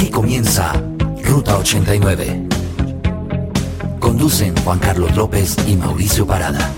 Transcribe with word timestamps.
Aquí 0.00 0.08
comienza 0.08 0.72
Ruta 1.24 1.58
89. 1.58 2.48
Conducen 3.98 4.56
Juan 4.64 4.78
Carlos 4.78 5.14
López 5.14 5.54
y 5.68 5.76
Mauricio 5.76 6.26
Parada. 6.26 6.72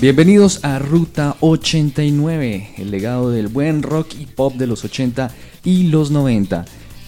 Bienvenidos 0.00 0.64
a 0.64 0.80
Ruta 0.80 1.36
89, 1.38 2.74
el 2.78 2.90
legado 2.90 3.30
del 3.30 3.46
buen 3.46 3.84
rock 3.84 4.08
y 4.18 4.26
pop 4.26 4.54
de 4.54 4.66
los 4.66 4.84
80 4.84 5.30
y 5.62 5.84
los 5.84 6.10
90. 6.10 6.64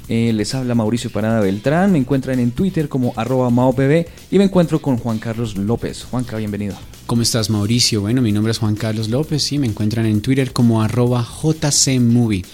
Eh, 0.09 0.33
les 0.33 0.55
habla 0.55 0.77
Mauricio 0.77 1.11
Parada 1.11 1.41
Beltrán, 1.41 1.91
me 1.91 1.99
encuentran 1.99 2.39
en 2.39 2.53
Twitter 2.53 2.89
como 2.89 3.13
arroba 3.17 3.51
maopb 3.51 4.07
y 4.31 4.39
me 4.39 4.45
encuentro 4.45 4.81
con 4.81 4.99
Juan 4.99 5.19
Carlos 5.19 5.57
López. 5.57 6.05
Juanca, 6.05 6.37
bienvenido. 6.37 6.77
¿Cómo 7.07 7.23
estás 7.23 7.51
Mauricio? 7.51 8.01
Bueno, 8.01 8.21
mi 8.21 8.33
nombre 8.33 8.51
es 8.51 8.59
Juan 8.59 8.75
Carlos 8.75 9.09
López 9.09 9.53
y 9.53 9.59
me 9.59 9.69
encuentran 9.69 10.07
en 10.07 10.21
Twitter 10.21 10.53
como 10.53 10.83
arroba 10.83 11.25
jcmovie. 11.25 12.45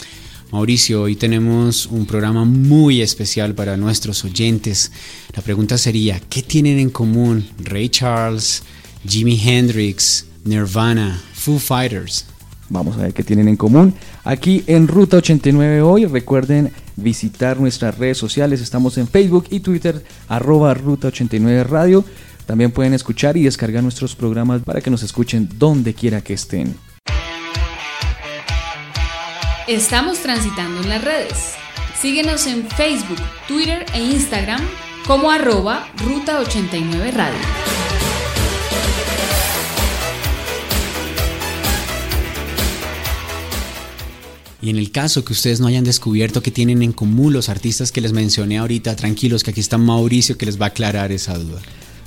Mauricio, 0.51 1.02
hoy 1.02 1.16
tenemos 1.16 1.87
un 1.87 2.05
programa 2.05 2.45
muy 2.45 3.01
especial 3.01 3.55
para 3.55 3.79
nuestros 3.79 4.24
oyentes. 4.24 4.93
La 5.34 5.43
pregunta 5.43 5.79
sería, 5.79 6.20
¿qué 6.29 6.43
tienen 6.43 6.79
en 6.79 6.91
común 6.91 7.48
Ray 7.65 7.88
Charles, 7.88 8.62
Jimi 9.09 9.41
Hendrix, 9.43 10.27
Nirvana, 10.45 11.21
Foo 11.32 11.59
Fighters. 11.59 12.27
Vamos 12.69 12.96
a 12.96 13.02
ver 13.02 13.12
qué 13.12 13.23
tienen 13.23 13.48
en 13.48 13.57
común. 13.57 13.95
Aquí 14.24 14.65
en 14.66 14.88
Ruta 14.88 15.19
89 15.19 15.82
hoy, 15.82 16.07
recuerden 16.07 16.73
visitar 16.96 17.59
nuestras 17.60 17.98
redes 17.98 18.19
sociales. 18.19 18.60
Estamos 18.60 18.96
en 18.98 19.09
Facebook 19.09 19.46
y 19.51 19.60
Twitter, 19.60 20.02
arroba 20.29 20.73
Ruta 20.74 21.09
89 21.09 21.65
Radio. 21.65 22.05
También 22.46 22.70
pueden 22.70 22.95
escuchar 22.95 23.37
y 23.37 23.45
descargar 23.45 23.82
nuestros 23.82 24.14
programas 24.14 24.62
para 24.62 24.80
que 24.80 24.91
nos 24.91 25.02
escuchen 25.02 25.48
donde 25.59 25.95
quiera 25.95 26.20
que 26.20 26.34
estén. 26.34 26.74
Estamos 29.68 30.18
transitando 30.18 30.82
en 30.82 30.88
las 30.88 31.04
redes. 31.04 31.54
Síguenos 32.01 32.46
en 32.46 32.66
Facebook, 32.68 33.21
Twitter 33.46 33.87
e 33.95 34.02
Instagram 34.02 34.60
como 35.07 35.30
arroba 35.30 35.87
Ruta 36.04 36.40
89 36.40 37.10
Radio. 37.12 37.38
Y 44.60 44.71
en 44.71 44.77
el 44.77 44.93
caso 44.93 45.24
que 45.24 45.32
ustedes 45.32 45.59
no 45.59 45.66
hayan 45.66 45.82
descubierto 45.82 46.40
que 46.40 46.52
tienen 46.52 46.82
en 46.82 46.93
común 46.93 47.32
los 47.32 47.49
artistas 47.49 47.90
que 47.90 48.01
les 48.01 48.12
mencioné 48.12 48.59
ahorita, 48.59 48.95
tranquilos 48.95 49.43
que 49.43 49.51
aquí 49.51 49.60
está 49.60 49.77
Mauricio 49.77 50.38
que 50.38 50.46
les 50.46 50.60
va 50.60 50.66
a 50.66 50.68
aclarar 50.68 51.10
esa 51.10 51.37
duda. 51.37 51.60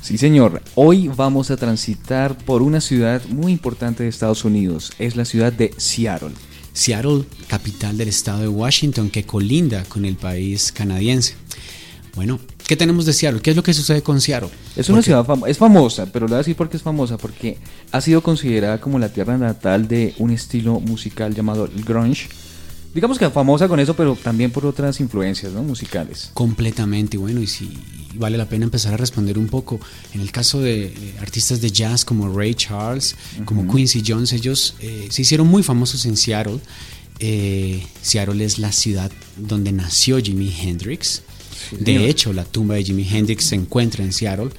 Sí, 0.06 0.20
señor. 0.20 0.62
Hoy 0.76 1.08
vamos 1.08 1.50
a 1.50 1.58
transitar 1.58 2.38
por 2.38 2.62
una 2.62 2.80
ciudad 2.80 3.26
muy 3.26 3.52
importante 3.52 4.04
de 4.04 4.10
Estados 4.10 4.46
Unidos. 4.46 4.92
Es 5.00 5.16
la 5.16 5.26
ciudad 5.26 5.52
de 5.52 5.74
Seattle. 5.78 6.30
Seattle, 6.74 7.24
capital 7.48 7.98
del 7.98 8.10
estado 8.10 8.42
de 8.42 8.48
Washington, 8.48 9.10
que 9.10 9.24
colinda 9.24 9.84
con 9.86 10.06
el 10.06 10.16
país 10.16 10.72
canadiense. 10.72 11.34
Bueno, 12.14 12.40
¿qué 12.68 12.76
tenemos 12.76 13.08
de 13.08 13.14
Seattle? 13.14 13.42
¿Qué 13.42 13.50
es 13.50 13.56
lo 13.56 13.64
que 13.64 13.74
sucede 13.74 14.04
con 14.04 14.22
Seattle? 14.22 14.52
Es 14.76 14.90
una 14.90 15.02
ciudad 15.02 15.26
es 15.48 15.58
famosa, 15.58 16.06
pero 16.06 16.28
le 16.28 16.34
voy 16.34 16.36
a 16.36 16.38
decir 16.38 16.56
por 16.56 16.70
qué 16.70 16.78
es 16.78 16.84
famosa, 16.84 17.18
porque 17.18 17.58
ha 17.92 18.00
sido 18.00 18.22
considerada 18.22 18.80
como 18.80 19.00
la 19.00 19.10
tierra 19.10 19.40
natal 19.40 19.88
de 19.88 20.14
un 20.20 20.30
estilo 20.30 20.80
musical 20.82 21.34
llamado 21.34 21.66
el 21.66 21.84
grunge 21.84 22.30
digamos 22.96 23.20
que 23.20 23.30
famosa 23.30 23.68
con 23.68 23.82
eso, 23.82 23.94
pero 23.94 24.16
también 24.16 24.52
por 24.52 24.66
otras 24.66 25.02
influencias 25.02 25.52
¿no? 25.52 25.62
musicales. 25.62 26.32
Completamente, 26.34 27.18
bueno, 27.18 27.42
y 27.42 27.48
si 27.48 27.78
vale 28.14 28.38
la 28.38 28.48
pena 28.48 28.64
empezar 28.64 28.94
a 28.94 28.98
responder 28.98 29.38
un 29.38 29.48
poco. 29.48 29.82
En 30.14 30.22
el 30.22 30.32
caso 30.32 30.62
de 30.62 31.14
artistas 31.20 31.60
de 31.60 31.72
jazz 31.72 32.06
como 32.06 32.34
Ray 32.34 32.56
Charles, 32.56 33.18
como 33.44 33.70
Quincy 33.72 34.02
Jones, 34.08 34.32
ellos 34.32 34.76
eh, 34.80 35.08
se 35.12 35.24
hicieron 35.24 35.48
muy 35.48 35.62
famosos 35.62 36.06
en 36.06 36.16
Seattle. 36.16 36.62
Eh, 37.20 37.86
Seattle 38.02 38.44
es 38.44 38.60
la 38.60 38.72
ciudad 38.72 39.12
donde 39.36 39.74
nació 39.74 40.18
Jimi 40.20 40.56
Hendrix. 40.58 41.22
de 41.78 42.08
hecho, 42.10 42.32
la 42.32 42.46
tumba 42.46 42.76
de 42.76 42.86
Jimi 42.86 43.06
Hendrix 43.12 43.44
se 43.44 43.56
encuentra 43.56 44.06
en 44.06 44.14
Seattle. 44.14 44.52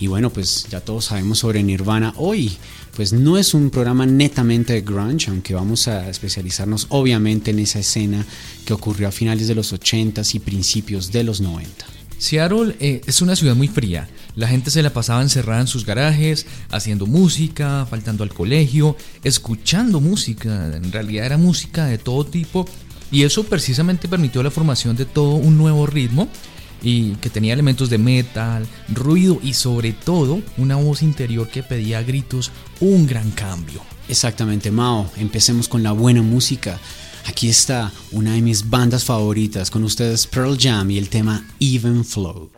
Y 0.00 0.08
bueno, 0.08 0.30
pues 0.30 0.66
ya 0.68 0.80
todos 0.80 1.04
sabemos 1.04 1.38
sobre 1.38 1.62
Nirvana. 1.62 2.12
Hoy 2.16 2.58
pues 2.94 3.12
no 3.12 3.38
es 3.38 3.54
un 3.54 3.70
programa 3.70 4.06
netamente 4.06 4.72
de 4.72 4.80
grunge, 4.82 5.30
aunque 5.30 5.54
vamos 5.54 5.88
a 5.88 6.08
especializarnos 6.08 6.86
obviamente 6.90 7.50
en 7.50 7.58
esa 7.58 7.80
escena 7.80 8.24
que 8.64 8.72
ocurrió 8.72 9.08
a 9.08 9.12
finales 9.12 9.48
de 9.48 9.54
los 9.54 9.72
80s 9.72 10.34
y 10.34 10.38
principios 10.38 11.10
de 11.10 11.24
los 11.24 11.40
90. 11.40 11.86
Seattle 12.18 12.76
eh, 12.80 13.02
es 13.06 13.20
una 13.20 13.36
ciudad 13.36 13.56
muy 13.56 13.68
fría. 13.68 14.08
La 14.36 14.48
gente 14.48 14.70
se 14.70 14.82
la 14.82 14.92
pasaba 14.92 15.22
encerrada 15.22 15.60
en 15.60 15.66
sus 15.66 15.84
garajes, 15.84 16.46
haciendo 16.70 17.06
música, 17.06 17.86
faltando 17.88 18.22
al 18.22 18.32
colegio, 18.32 18.96
escuchando 19.24 20.00
música. 20.00 20.70
En 20.74 20.90
realidad 20.92 21.26
era 21.26 21.36
música 21.36 21.86
de 21.86 21.98
todo 21.98 22.24
tipo 22.24 22.66
y 23.10 23.24
eso 23.24 23.44
precisamente 23.44 24.08
permitió 24.08 24.42
la 24.42 24.50
formación 24.50 24.96
de 24.96 25.04
todo 25.04 25.34
un 25.34 25.58
nuevo 25.58 25.86
ritmo 25.86 26.28
y 26.84 27.12
que 27.16 27.30
tenía 27.30 27.54
elementos 27.54 27.90
de 27.90 27.98
metal, 27.98 28.66
ruido 28.88 29.40
y 29.42 29.54
sobre 29.54 29.92
todo 29.92 30.40
una 30.58 30.76
voz 30.76 31.02
interior 31.02 31.48
que 31.48 31.62
pedía 31.62 31.98
a 31.98 32.02
gritos 32.02 32.52
un 32.80 33.06
gran 33.06 33.30
cambio. 33.30 33.80
Exactamente, 34.08 34.70
Mao. 34.70 35.10
Empecemos 35.16 35.66
con 35.66 35.82
la 35.82 35.92
buena 35.92 36.22
música. 36.22 36.78
Aquí 37.26 37.48
está 37.48 37.90
una 38.12 38.34
de 38.34 38.42
mis 38.42 38.68
bandas 38.68 39.04
favoritas 39.04 39.70
con 39.70 39.82
ustedes 39.82 40.26
Pearl 40.26 40.58
Jam 40.60 40.90
y 40.90 40.98
el 40.98 41.08
tema 41.08 41.46
Even 41.58 42.04
Flow. 42.04 42.50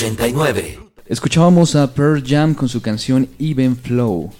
89. 0.00 0.78
Escuchábamos 1.08 1.76
a 1.76 1.92
Pearl 1.92 2.24
Jam 2.26 2.54
con 2.54 2.70
su 2.70 2.80
canción 2.80 3.28
Even 3.38 3.76
Flow. 3.76 4.30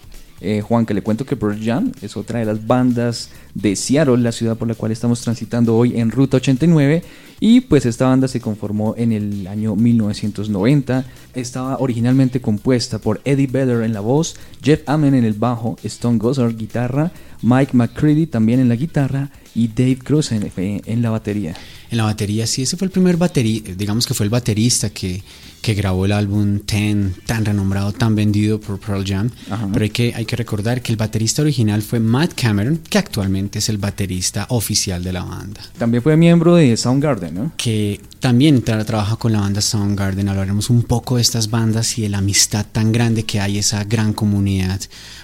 Eh, 0.40 0.62
Juan, 0.62 0.86
que 0.86 0.94
le 0.94 1.02
cuento 1.02 1.26
que 1.26 1.36
Pearl 1.36 1.62
Jam 1.62 1.92
es 2.00 2.16
otra 2.16 2.38
de 2.38 2.46
las 2.46 2.66
bandas 2.66 3.28
de 3.52 3.76
Seattle, 3.76 4.16
la 4.16 4.32
ciudad 4.32 4.56
por 4.56 4.66
la 4.68 4.74
cual 4.74 4.90
estamos 4.90 5.20
transitando 5.20 5.76
hoy 5.76 6.00
en 6.00 6.10
Ruta 6.10 6.38
89. 6.38 7.02
Y 7.40 7.60
pues 7.60 7.84
esta 7.84 8.06
banda 8.06 8.26
se 8.26 8.40
conformó 8.40 8.94
en 8.96 9.12
el 9.12 9.46
año 9.48 9.76
1990. 9.76 11.04
Estaba 11.34 11.76
originalmente 11.78 12.40
compuesta 12.40 12.98
por 12.98 13.20
Eddie 13.26 13.46
Vedder 13.46 13.82
en 13.82 13.92
la 13.92 14.00
voz, 14.00 14.36
Jeff 14.62 14.80
Amen 14.86 15.14
en 15.14 15.24
el 15.24 15.34
bajo, 15.34 15.76
Stone 15.82 16.16
Gossard 16.16 16.56
guitarra, 16.56 17.12
Mike 17.42 17.76
McCready 17.76 18.26
también 18.26 18.60
en 18.60 18.70
la 18.70 18.76
guitarra 18.76 19.30
y 19.54 19.68
Dave 19.68 19.98
Cruz 19.98 20.32
en, 20.32 20.50
en 20.56 21.02
la 21.02 21.10
batería. 21.10 21.54
En 21.90 21.98
la 21.98 22.04
batería, 22.04 22.46
sí, 22.46 22.62
ese 22.62 22.76
fue 22.76 22.86
el 22.86 22.92
primer 22.92 23.16
baterista, 23.16 23.72
digamos 23.74 24.06
que 24.06 24.14
fue 24.14 24.24
el 24.24 24.30
baterista 24.30 24.90
que, 24.90 25.22
que 25.60 25.74
grabó 25.74 26.06
el 26.06 26.12
álbum 26.12 26.60
Ten, 26.60 27.14
tan 27.26 27.44
renombrado, 27.44 27.92
tan 27.92 28.14
vendido 28.14 28.60
por 28.60 28.78
Pearl 28.78 29.04
Jam. 29.06 29.30
Pero 29.72 29.82
hay 29.82 29.90
que, 29.90 30.12
hay 30.14 30.24
que 30.24 30.36
recordar 30.36 30.82
que 30.82 30.92
el 30.92 30.96
baterista 30.96 31.42
original 31.42 31.82
fue 31.82 32.00
Matt 32.00 32.32
Cameron, 32.34 32.80
que 32.88 32.98
actualmente 32.98 33.58
es 33.58 33.68
el 33.68 33.78
baterista 33.78 34.46
oficial 34.50 35.02
de 35.02 35.12
la 35.12 35.24
banda. 35.24 35.60
También 35.78 36.02
fue 36.02 36.16
miembro 36.16 36.54
de 36.54 36.76
Soundgarden, 36.76 37.34
¿no? 37.34 37.52
Que 37.56 38.00
también 38.20 38.62
trabaja 38.62 39.16
con 39.16 39.32
la 39.32 39.40
banda 39.40 39.60
Soundgarden. 39.60 40.28
Hablaremos 40.28 40.70
un 40.70 40.82
poco 40.82 41.16
de 41.16 41.22
estas 41.22 41.50
bandas 41.50 41.98
y 41.98 42.02
de 42.02 42.10
la 42.10 42.18
amistad 42.18 42.66
tan 42.70 42.92
grande 42.92 43.24
que 43.24 43.40
hay, 43.40 43.58
esa 43.58 43.84
gran 43.84 44.12
comunidad. 44.12 44.80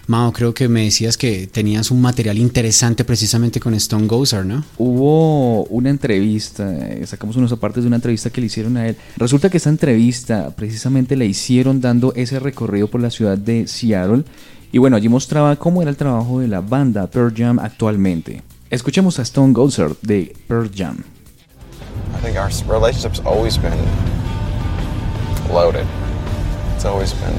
Mao, 0.07 0.33
creo 0.33 0.55
que 0.55 0.69
me 0.69 0.85
decías 0.85 1.17
que 1.17 1.47
tenías 1.47 1.91
un 1.91 2.01
material 2.01 2.39
interesante 2.39 3.05
precisamente 3.05 3.59
con 3.61 3.75
Stone 3.75 4.07
Gozer, 4.07 4.47
¿no? 4.47 4.65
Hubo 4.79 5.65
una 5.65 5.91
entrevista, 5.91 6.65
eh, 6.89 7.07
sacamos 7.07 7.37
unos 7.37 7.53
apartes 7.53 7.83
de 7.83 7.89
una 7.89 7.97
entrevista 7.97 8.31
que 8.31 8.41
le 8.41 8.47
hicieron 8.47 8.77
a 8.77 8.89
él. 8.89 8.97
Resulta 9.17 9.51
que 9.51 9.57
esa 9.57 9.71
entrevista 9.71 10.26
precisamente 10.57 11.17
la 11.17 11.25
hicieron 11.25 11.81
dando 11.81 12.13
ese 12.15 12.39
recorrido 12.39 12.89
por 12.89 13.01
la 13.01 13.11
ciudad 13.11 13.39
de 13.39 13.67
Seattle. 13.67 14.25
Y 14.73 14.79
bueno, 14.79 14.97
allí 14.97 15.09
mostraba 15.09 15.57
cómo 15.57 15.83
era 15.83 15.91
el 15.91 15.97
trabajo 15.97 16.41
de 16.41 16.49
la 16.49 16.61
banda 16.61 17.07
Pearl 17.07 17.33
Jam 17.35 17.59
actualmente. 17.59 18.43
Escuchemos 18.71 19.19
a 19.19 19.23
Stone 19.23 19.53
Gozer 19.53 19.97
de 20.03 20.35
Pearl 20.49 20.71
Jam. 20.75 21.05
I 22.15 22.19
think 22.21 22.37
our 22.37 22.51
relationship's 22.69 23.21
always 23.25 23.57
been 23.57 23.79
loaded. 25.51 25.87
It's 26.75 26.85
always 26.85 27.13
been, 27.15 27.39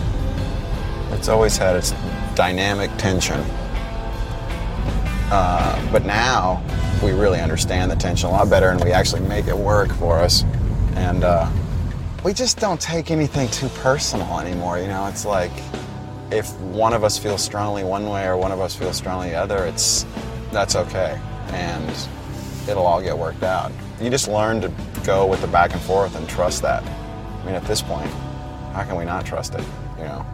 it's 1.13 1.27
always 1.27 1.57
had 1.57 1.75
its 1.75 1.93
dynamic 2.35 2.89
tension. 2.97 3.39
Uh, 5.29 5.77
but 5.91 6.05
now 6.05 6.61
we 7.03 7.11
really 7.11 7.41
understand 7.41 7.91
the 7.91 7.95
tension 7.95 8.29
a 8.29 8.31
lot 8.31 8.49
better 8.49 8.69
and 8.69 8.81
we 8.83 8.93
actually 8.93 9.21
make 9.27 9.47
it 9.47 9.57
work 9.57 9.91
for 9.93 10.17
us. 10.17 10.45
And 10.95 11.23
uh, 11.23 11.49
we 12.27 12.33
just 12.33 12.59
don't 12.59 12.81
take 12.81 13.09
anything 13.09 13.49
too 13.51 13.69
personal 13.79 14.41
anymore. 14.41 14.77
You 14.79 14.87
know, 14.87 15.07
it's 15.07 15.23
like 15.23 15.53
if 16.29 16.53
one 16.59 16.91
of 16.91 17.05
us 17.05 17.17
feels 17.17 17.41
strongly 17.41 17.85
one 17.85 18.09
way 18.09 18.25
or 18.25 18.35
one 18.35 18.51
of 18.51 18.59
us 18.59 18.75
feels 18.75 18.97
strongly 18.97 19.29
the 19.29 19.35
other, 19.35 19.65
it's 19.65 20.05
that's 20.51 20.75
okay. 20.75 21.17
And 21.53 21.89
it'll 22.67 22.85
all 22.85 23.01
get 23.01 23.17
worked 23.17 23.43
out. 23.43 23.71
You 24.01 24.09
just 24.09 24.27
learn 24.27 24.59
to 24.59 24.69
go 25.05 25.25
with 25.25 25.39
the 25.39 25.47
back 25.47 25.71
and 25.71 25.81
forth 25.81 26.17
and 26.17 26.27
trust 26.27 26.61
that. 26.63 26.83
I 26.83 27.45
mean, 27.45 27.55
at 27.55 27.63
this 27.63 27.81
point, 27.81 28.11
how 28.73 28.83
can 28.83 28.97
we 28.97 29.05
not 29.05 29.25
trust 29.25 29.55
it? 29.55 29.63
You 29.97 30.03
know? 30.03 30.25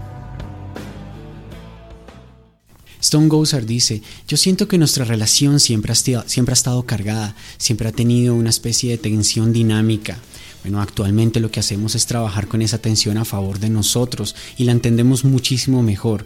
Stone 3.02 3.30
Gozer 3.30 3.68
dice, 3.68 4.02
yo 4.28 4.38
siento 4.38 4.68
que 4.68 4.80
nuestra 4.80 5.06
relación 5.06 5.60
siempre 5.60 5.92
ha, 5.92 5.96
siempre 5.96 6.54
ha 6.54 6.58
estado 6.58 6.82
cargada, 6.88 7.36
siempre 7.60 7.90
ha 7.90 7.92
tenido 7.92 8.34
una 8.34 8.50
especie 8.50 8.90
de 8.90 8.98
tensión 8.98 9.54
dinámica. 9.54 10.18
Bueno, 10.64 10.82
actualmente 10.82 11.40
lo 11.40 11.52
que 11.52 11.60
hacemos 11.60 11.94
es 11.96 12.06
trabajar 12.06 12.48
con 12.48 12.62
esa 12.62 12.78
tensión 12.78 13.18
a 13.18 13.26
favor 13.26 13.60
de 13.60 13.70
nosotros 13.70 14.36
y 14.58 14.64
la 14.64 14.72
entendemos 14.72 15.26
muchísimo 15.26 15.84
mejor. 15.84 16.26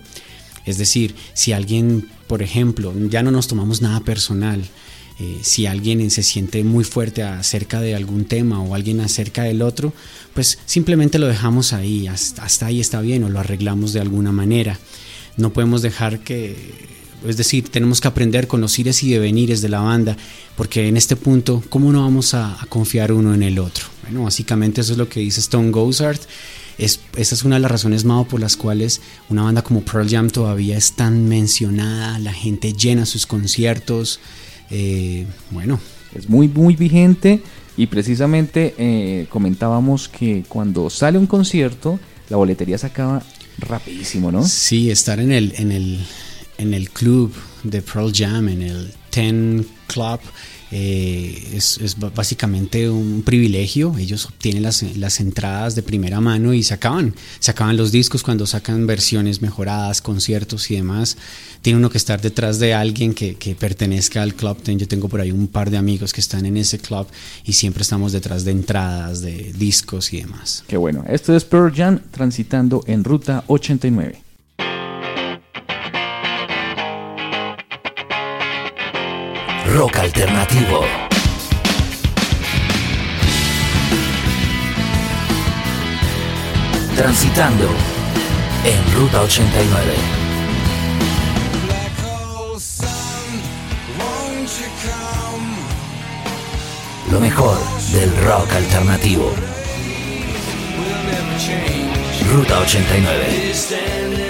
Es 0.65 0.77
decir, 0.77 1.15
si 1.33 1.53
alguien, 1.53 2.09
por 2.27 2.41
ejemplo, 2.41 2.93
ya 3.09 3.23
no 3.23 3.31
nos 3.31 3.47
tomamos 3.47 3.81
nada 3.81 4.01
personal, 4.01 4.63
eh, 5.19 5.39
si 5.41 5.65
alguien 5.65 6.11
se 6.11 6.21
siente 6.21 6.63
muy 6.63 6.83
fuerte 6.83 7.23
acerca 7.23 7.81
de 7.81 7.95
algún 7.95 8.25
tema 8.25 8.61
o 8.61 8.75
alguien 8.75 8.99
acerca 8.99 9.43
del 9.43 9.63
otro, 9.63 9.91
pues 10.35 10.59
simplemente 10.67 11.17
lo 11.17 11.25
dejamos 11.25 11.73
ahí, 11.73 12.07
hasta, 12.07 12.45
ahí 12.67 12.79
está 12.79 13.01
bien 13.01 13.23
o 13.23 13.29
lo 13.29 13.39
arreglamos 13.39 13.93
de 13.93 14.01
alguna 14.01 14.31
manera. 14.31 14.77
No 15.35 15.53
podemos 15.53 15.81
dejar 15.81 16.19
que, 16.19 16.55
es 17.25 17.37
decir, 17.37 17.69
tenemos 17.69 17.99
que 17.99 18.07
aprender 18.07 18.47
con 18.47 18.61
los 18.61 18.77
ires 18.77 19.01
y 19.01 19.09
devenires 19.09 19.61
de 19.61 19.69
la 19.69 19.79
banda, 19.79 20.15
porque 20.55 20.87
en 20.87 20.97
este 20.97 21.15
punto, 21.15 21.63
¿cómo 21.69 21.91
no 21.91 22.01
vamos 22.01 22.35
a, 22.35 22.57
confiar 22.69 23.11
uno 23.11 23.33
en 23.33 23.41
el 23.41 23.57
otro? 23.57 23.85
Bueno, 24.07 24.23
básicamente 24.23 24.81
eso 24.81 24.93
es 24.93 24.97
lo 24.97 25.07
que 25.09 25.19
dice 25.19 25.39
Stone 25.39 25.71
Gossard. 25.71 26.19
Es, 26.77 26.99
esa 27.15 27.35
es 27.35 27.43
una 27.43 27.55
de 27.55 27.61
las 27.61 27.71
razones, 27.71 28.05
Mao, 28.05 28.27
por 28.27 28.39
las 28.39 28.55
cuales 28.55 29.01
una 29.29 29.43
banda 29.43 29.63
como 29.63 29.81
Pearl 29.81 30.09
Jam 30.09 30.29
todavía 30.29 30.77
es 30.77 30.93
tan 30.93 31.27
mencionada, 31.27 32.19
la 32.19 32.33
gente 32.33 32.73
llena 32.73 33.05
sus 33.05 33.25
conciertos. 33.25 34.19
Eh, 34.69 35.25
bueno. 35.51 35.79
Es 36.15 36.29
muy, 36.29 36.47
muy 36.47 36.75
vigente 36.75 37.41
y 37.75 37.87
precisamente 37.87 38.73
eh, 38.77 39.27
comentábamos 39.29 40.07
que 40.09 40.43
cuando 40.47 40.89
sale 40.89 41.17
un 41.17 41.27
concierto, 41.27 41.99
la 42.29 42.37
boletería 42.37 42.77
se 42.77 42.87
acaba 42.87 43.21
rapidísimo, 43.59 44.31
¿no? 44.31 44.43
Sí, 44.43 44.89
estar 44.89 45.19
en 45.19 45.31
el, 45.31 45.53
en 45.57 45.71
el, 45.71 45.99
en 46.57 46.73
el 46.73 46.89
club 46.89 47.33
de 47.63 47.81
Pearl 47.81 48.11
Jam, 48.13 48.49
en 48.49 48.61
el 48.61 48.93
Ten 49.09 49.67
Club, 49.87 50.19
eh, 50.69 51.53
es, 51.53 51.95
básicamente 52.13 52.89
un 52.89 53.23
privilegio. 53.23 53.97
Ellos 53.97 54.25
obtienen 54.25 54.63
las, 54.63 55.19
entradas 55.19 55.75
de 55.75 55.81
primera 55.81 56.19
mano 56.19 56.53
y 56.53 56.63
se 56.63 56.73
acaban, 56.73 57.15
se 57.39 57.51
acaban 57.51 57.77
los 57.77 57.91
discos 57.91 58.23
cuando 58.23 58.45
sacan 58.45 58.85
versiones 58.85 59.41
mejoradas, 59.41 60.01
conciertos 60.01 60.69
y 60.69 60.75
demás. 60.75 61.17
Tiene 61.61 61.79
uno 61.79 61.89
que 61.89 61.97
estar 61.97 62.21
detrás 62.21 62.59
de 62.59 62.73
alguien 62.73 63.13
que, 63.13 63.35
que 63.35 63.55
pertenezca 63.55 64.21
al 64.21 64.35
club. 64.35 64.57
Yo 64.63 64.87
tengo 64.87 65.07
por 65.07 65.21
ahí 65.21 65.31
un 65.31 65.47
par 65.47 65.71
de 65.71 65.77
amigos 65.77 66.13
que 66.13 66.21
están 66.21 66.45
en 66.45 66.57
ese 66.57 66.79
club 66.79 67.07
y 67.45 67.53
siempre 67.53 67.83
estamos 67.83 68.11
detrás 68.11 68.43
de 68.43 68.51
entradas, 68.51 69.21
de 69.21 69.53
discos 69.57 70.13
y 70.13 70.21
demás. 70.21 70.63
Qué 70.67 70.77
bueno. 70.77 71.03
Esto 71.07 71.35
es 71.35 71.45
Pearl 71.45 71.73
Jam 71.73 71.99
transitando 72.11 72.83
en 72.87 73.03
Ruta 73.03 73.43
89. 73.47 74.26
Rock 79.77 79.97
alternativo. 79.99 80.83
Transitando 86.95 87.69
en 88.63 88.93
Ruta 88.95 89.21
89. 89.21 89.93
Lo 97.11 97.19
mejor 97.19 97.59
del 97.91 98.11
rock 98.23 98.51
alternativo. 98.53 99.31
Ruta 102.31 102.59
89. 102.61 104.26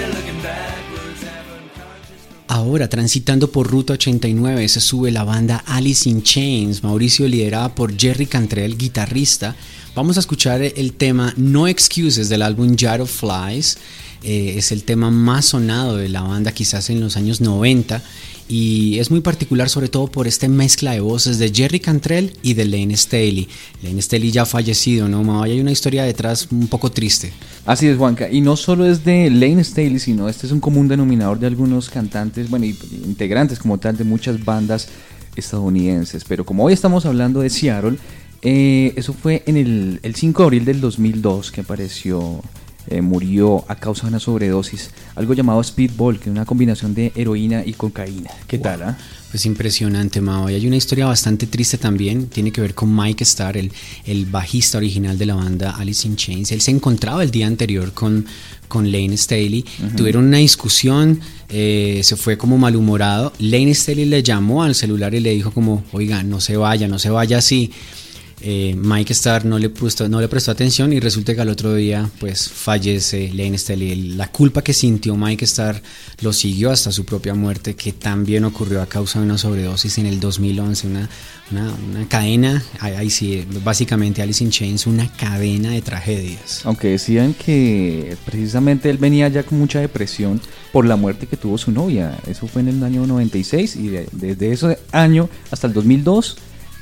Ahora, 2.50 2.88
transitando 2.88 3.52
por 3.52 3.66
Ruta 3.66 3.92
89, 3.92 4.68
se 4.70 4.80
sube 4.80 5.10
la 5.10 5.22
banda 5.22 5.62
Alice 5.66 6.08
in 6.08 6.22
Chains, 6.22 6.82
Mauricio 6.82 7.28
liderada 7.28 7.74
por 7.74 7.94
Jerry 7.94 8.24
Cantrell, 8.24 8.78
guitarrista. 8.78 9.54
Vamos 9.94 10.16
a 10.16 10.20
escuchar 10.20 10.62
el 10.62 10.94
tema 10.94 11.34
No 11.36 11.68
Excuses 11.68 12.30
del 12.30 12.40
álbum 12.40 12.74
Jar 12.74 13.02
of 13.02 13.10
Flies. 13.10 13.76
Eh, 14.22 14.54
es 14.56 14.72
el 14.72 14.84
tema 14.84 15.10
más 15.10 15.44
sonado 15.44 15.98
de 15.98 16.08
la 16.08 16.22
banda 16.22 16.52
quizás 16.52 16.88
en 16.88 17.00
los 17.00 17.18
años 17.18 17.42
90 17.42 18.02
y 18.48 18.98
es 18.98 19.10
muy 19.10 19.20
particular 19.20 19.68
sobre 19.68 19.88
todo 19.88 20.06
por 20.06 20.26
esta 20.26 20.48
mezcla 20.48 20.92
de 20.92 21.00
voces 21.00 21.38
de 21.38 21.52
Jerry 21.54 21.80
Cantrell 21.80 22.32
y 22.42 22.54
de 22.54 22.64
Lane 22.64 22.96
Staley. 22.96 23.46
Lane 23.82 24.00
Staley 24.00 24.30
ya 24.30 24.46
fallecido, 24.46 25.06
¿no? 25.06 25.42
Hay 25.42 25.60
una 25.60 25.70
historia 25.70 26.04
detrás 26.04 26.48
un 26.50 26.66
poco 26.66 26.90
triste. 26.90 27.32
Así 27.66 27.86
es, 27.86 27.98
Juanca. 27.98 28.30
Y 28.30 28.40
no 28.40 28.56
solo 28.56 28.86
es 28.86 29.04
de 29.04 29.28
Lane 29.28 29.62
Staley, 29.62 29.98
sino 29.98 30.28
este 30.28 30.46
es 30.46 30.52
un 30.52 30.60
común 30.60 30.88
denominador 30.88 31.38
de 31.38 31.46
algunos 31.46 31.90
cantantes, 31.90 32.48
bueno, 32.48 32.64
integrantes 32.64 33.58
como 33.58 33.76
tal 33.78 33.98
de 33.98 34.04
muchas 34.04 34.42
bandas 34.42 34.88
estadounidenses. 35.36 36.24
Pero 36.24 36.46
como 36.46 36.64
hoy 36.64 36.72
estamos 36.72 37.04
hablando 37.04 37.40
de 37.40 37.50
Seattle, 37.50 37.98
eh, 38.40 38.94
eso 38.96 39.12
fue 39.12 39.42
en 39.46 39.58
el, 39.58 40.00
el 40.02 40.14
5 40.14 40.42
de 40.42 40.46
abril 40.46 40.64
del 40.64 40.80
2002 40.80 41.52
que 41.52 41.60
apareció 41.60 42.42
eh, 42.88 43.02
murió 43.02 43.64
a 43.68 43.74
causa 43.76 44.02
de 44.02 44.08
una 44.08 44.20
sobredosis, 44.20 44.90
algo 45.14 45.34
llamado 45.34 45.62
speedball, 45.62 46.18
que 46.18 46.24
es 46.24 46.30
una 46.30 46.44
combinación 46.44 46.94
de 46.94 47.12
heroína 47.14 47.62
y 47.64 47.72
cocaína. 47.74 48.30
¿Qué 48.46 48.58
tal? 48.58 48.82
Ah? 48.82 48.98
Pues 49.30 49.44
impresionante, 49.44 50.22
Mao. 50.22 50.48
Y 50.48 50.54
hay 50.54 50.66
una 50.66 50.76
historia 50.76 51.04
bastante 51.04 51.46
triste 51.46 51.76
también, 51.76 52.28
tiene 52.28 52.50
que 52.50 52.62
ver 52.62 52.74
con 52.74 52.94
Mike 52.94 53.24
Starr, 53.24 53.58
el, 53.58 53.70
el 54.06 54.24
bajista 54.24 54.78
original 54.78 55.18
de 55.18 55.26
la 55.26 55.34
banda 55.34 55.76
Alice 55.76 56.08
in 56.08 56.16
Chains. 56.16 56.50
Él 56.50 56.62
se 56.62 56.70
encontraba 56.70 57.22
el 57.22 57.30
día 57.30 57.46
anterior 57.46 57.92
con, 57.92 58.24
con 58.68 58.90
Lane 58.90 59.16
Staley, 59.18 59.66
tuvieron 59.96 60.24
una 60.24 60.38
discusión, 60.38 61.20
eh, 61.50 62.00
se 62.04 62.16
fue 62.16 62.38
como 62.38 62.56
malhumorado. 62.56 63.34
Lane 63.38 63.74
Staley 63.74 64.06
le 64.06 64.22
llamó 64.22 64.62
al 64.62 64.74
celular 64.74 65.14
y 65.14 65.20
le 65.20 65.32
dijo 65.32 65.50
como, 65.50 65.84
oiga, 65.92 66.22
no 66.22 66.40
se 66.40 66.56
vaya, 66.56 66.88
no 66.88 66.98
se 66.98 67.10
vaya 67.10 67.36
así. 67.38 67.70
Eh, 68.40 68.74
Mike 68.76 69.12
Starr 69.12 69.44
no 69.44 69.58
le, 69.58 69.68
prestó, 69.68 70.08
no 70.08 70.20
le 70.20 70.28
prestó 70.28 70.52
atención 70.52 70.92
y 70.92 71.00
resulta 71.00 71.34
que 71.34 71.40
al 71.40 71.48
otro 71.48 71.74
día 71.74 72.08
pues 72.20 72.48
fallece 72.48 73.30
Lane 73.32 73.58
Staley. 73.58 74.12
La 74.12 74.30
culpa 74.30 74.62
que 74.62 74.72
sintió 74.72 75.16
Mike 75.16 75.44
Starr 75.44 75.82
lo 76.20 76.32
siguió 76.32 76.70
hasta 76.70 76.92
su 76.92 77.04
propia 77.04 77.34
muerte, 77.34 77.74
que 77.74 77.92
también 77.92 78.44
ocurrió 78.44 78.80
a 78.80 78.86
causa 78.86 79.18
de 79.18 79.24
una 79.24 79.38
sobredosis 79.38 79.98
en 79.98 80.06
el 80.06 80.20
2011, 80.20 80.86
una, 80.86 81.08
una, 81.50 81.74
una 81.90 82.08
cadena, 82.08 82.62
ahí 82.80 83.10
sí, 83.10 83.44
básicamente 83.64 84.22
Alice 84.22 84.42
in 84.44 84.50
Chains, 84.50 84.86
una 84.86 85.10
cadena 85.12 85.70
de 85.70 85.82
tragedias. 85.82 86.62
Aunque 86.64 86.88
decían 86.88 87.34
que 87.34 88.16
precisamente 88.24 88.88
él 88.88 88.98
venía 88.98 89.28
ya 89.28 89.42
con 89.42 89.58
mucha 89.58 89.80
depresión 89.80 90.40
por 90.72 90.86
la 90.86 90.96
muerte 90.96 91.26
que 91.26 91.36
tuvo 91.36 91.58
su 91.58 91.72
novia, 91.72 92.16
eso 92.26 92.46
fue 92.46 92.62
en 92.62 92.68
el 92.68 92.84
año 92.84 93.06
96 93.06 93.76
y 93.76 93.88
desde 94.12 94.52
ese 94.52 94.78
año 94.92 95.28
hasta 95.50 95.66
el 95.66 95.72
2002 95.72 96.36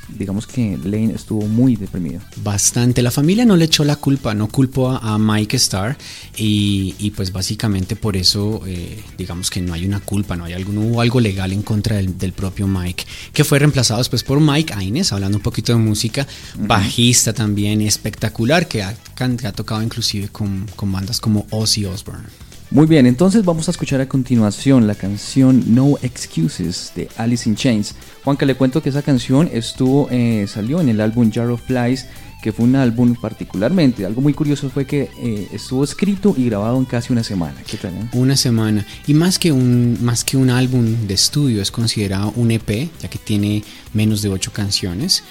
digamos 0.07 0.47
que 0.47 0.77
Lane 0.83 1.13
estuvo 1.13 1.45
muy 1.47 1.75
deprimido. 1.75 2.21
Bastante. 2.43 3.01
La 3.01 3.11
familia 3.11 3.45
no 3.45 3.55
le 3.55 3.65
echó 3.65 3.83
la 3.83 3.95
culpa, 3.95 4.33
no 4.33 4.47
culpó 4.47 4.89
a, 4.89 5.17
Mike 5.17 5.57
Starr 5.57 5.97
y, 6.37 7.11
pues 7.15 7.31
básicamente 7.31 7.95
por 7.95 8.15
eso 8.15 8.61
eh, 8.67 9.03
digamos 9.17 9.49
que 9.49 9.61
no 9.61 9.73
hay 9.73 9.85
una 9.85 9.99
culpa, 9.99 10.35
no 10.35 10.45
hay 10.45 10.53
algo, 10.53 10.71
hubo 10.73 11.01
algo 11.01 11.19
legal 11.19 11.51
en 11.51 11.63
contra 11.63 11.95
del, 11.97 12.33
propio 12.33 12.67
Mike, 12.67 13.05
que 13.33 13.43
fue 13.43 13.59
reemplazado 13.59 13.99
después 13.99 14.23
por 14.23 14.39
Mike 14.39 14.73
Aines, 14.73 15.11
hablando 15.11 15.37
un 15.37 15.43
poquito 15.43 15.73
de 15.73 15.79
música, 15.79 16.27
bajista 16.57 17.33
también 17.33 17.81
espectacular, 17.81 18.67
que 18.67 18.83
ha, 18.83 18.95
ha 19.17 19.51
tocado 19.53 19.81
inclusive 19.81 20.27
con, 20.29 20.67
con 20.75 20.91
bandas 20.91 21.19
como 21.19 21.47
Ozzy 21.49 21.85
Osbourne. 21.85 22.46
Muy 22.69 22.85
bien, 22.85 23.05
entonces 23.05 23.45
vamos 23.45 23.69
a 23.69 23.71
escuchar 23.71 24.01
a 24.01 24.09
continuación 24.09 24.87
la 24.87 24.95
canción 24.95 25.73
No 25.73 25.97
Excuses 26.01 26.91
de 26.97 27.07
Alice 27.15 27.47
in 27.47 27.55
Chains. 27.55 27.95
Juanca, 28.25 28.45
le 28.45 28.55
cuento 28.55 28.83
que 28.83 28.89
esa 28.89 29.01
canción 29.01 29.49
estuvo, 29.53 30.09
eh, 30.11 30.45
salió 30.49 30.81
en 30.81 30.89
el 30.89 30.99
álbum 30.99 31.31
Jar 31.31 31.49
of 31.49 31.61
Flies, 31.65 32.07
que 32.41 32.51
fue 32.51 32.65
un 32.65 32.75
álbum 32.75 33.15
particularmente. 33.15 34.05
Algo 34.05 34.19
muy 34.19 34.33
curioso 34.33 34.69
fue 34.69 34.85
que 34.85 35.09
eh, 35.17 35.47
estuvo 35.53 35.81
escrito 35.85 36.35
y 36.37 36.47
grabado 36.47 36.77
en 36.77 36.83
casi 36.83 37.13
una 37.13 37.23
semana. 37.23 37.55
¿Qué 37.65 37.77
tal? 37.77 37.93
Eh? 37.93 38.09
Una 38.11 38.35
semana. 38.35 38.85
Y 39.07 39.13
más 39.13 39.39
que, 39.39 39.53
un, 39.53 39.97
más 40.01 40.25
que 40.25 40.35
un 40.35 40.49
álbum 40.49 41.07
de 41.07 41.13
estudio, 41.13 41.61
es 41.61 41.71
considerado 41.71 42.33
un 42.35 42.51
EP, 42.51 42.89
ya 43.01 43.09
que 43.09 43.17
tiene 43.17 43.63
menos 43.93 44.21
de 44.21 44.27
ocho 44.27 44.51
canciones. 44.51 45.23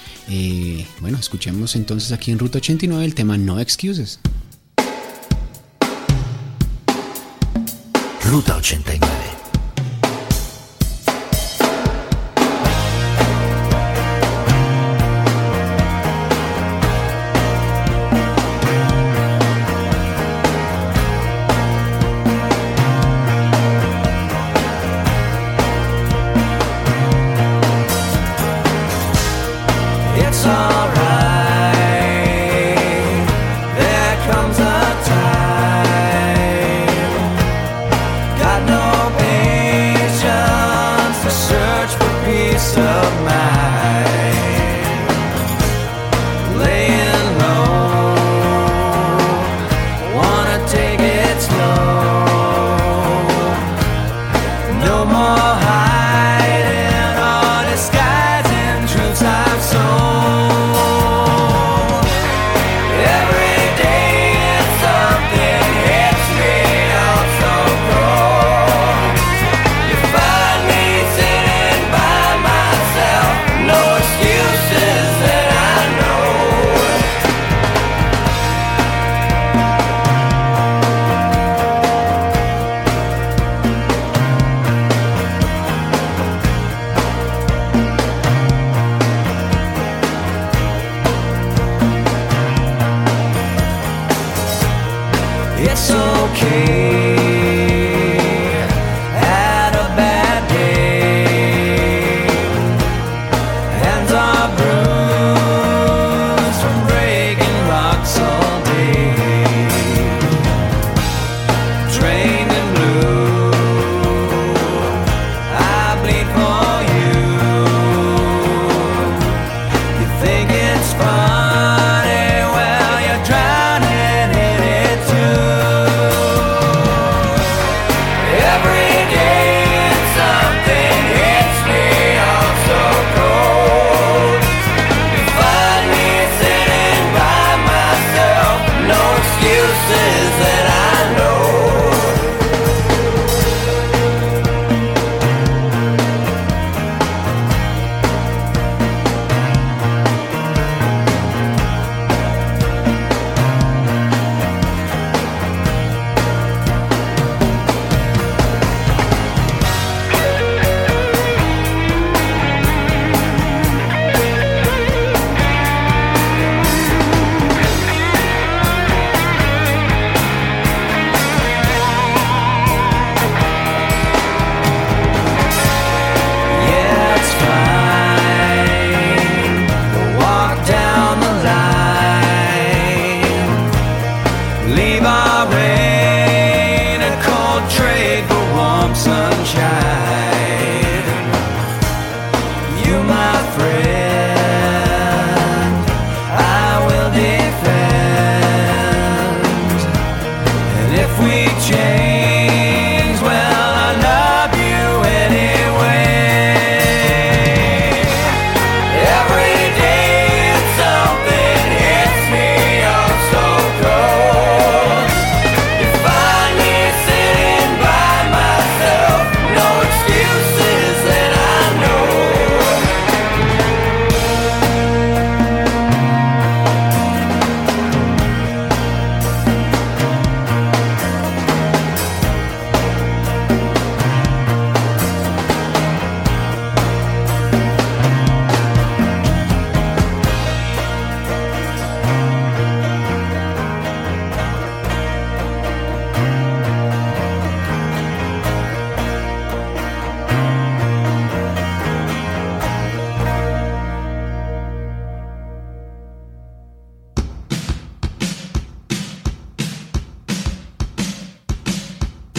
bueno, 1.01 1.19
escuchemos 1.19 1.75
entonces 1.75 2.11
aquí 2.11 2.31
en 2.31 2.39
Ruta 2.39 2.57
89 2.57 3.05
el 3.05 3.13
tema 3.13 3.37
No 3.37 3.59
Excuses. 3.59 4.19
Ruta 8.27 8.59
89. 8.59 9.16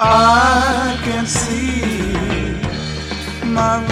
I 0.00 0.96
can 1.02 1.26
see 1.26 1.82
my 3.44 3.87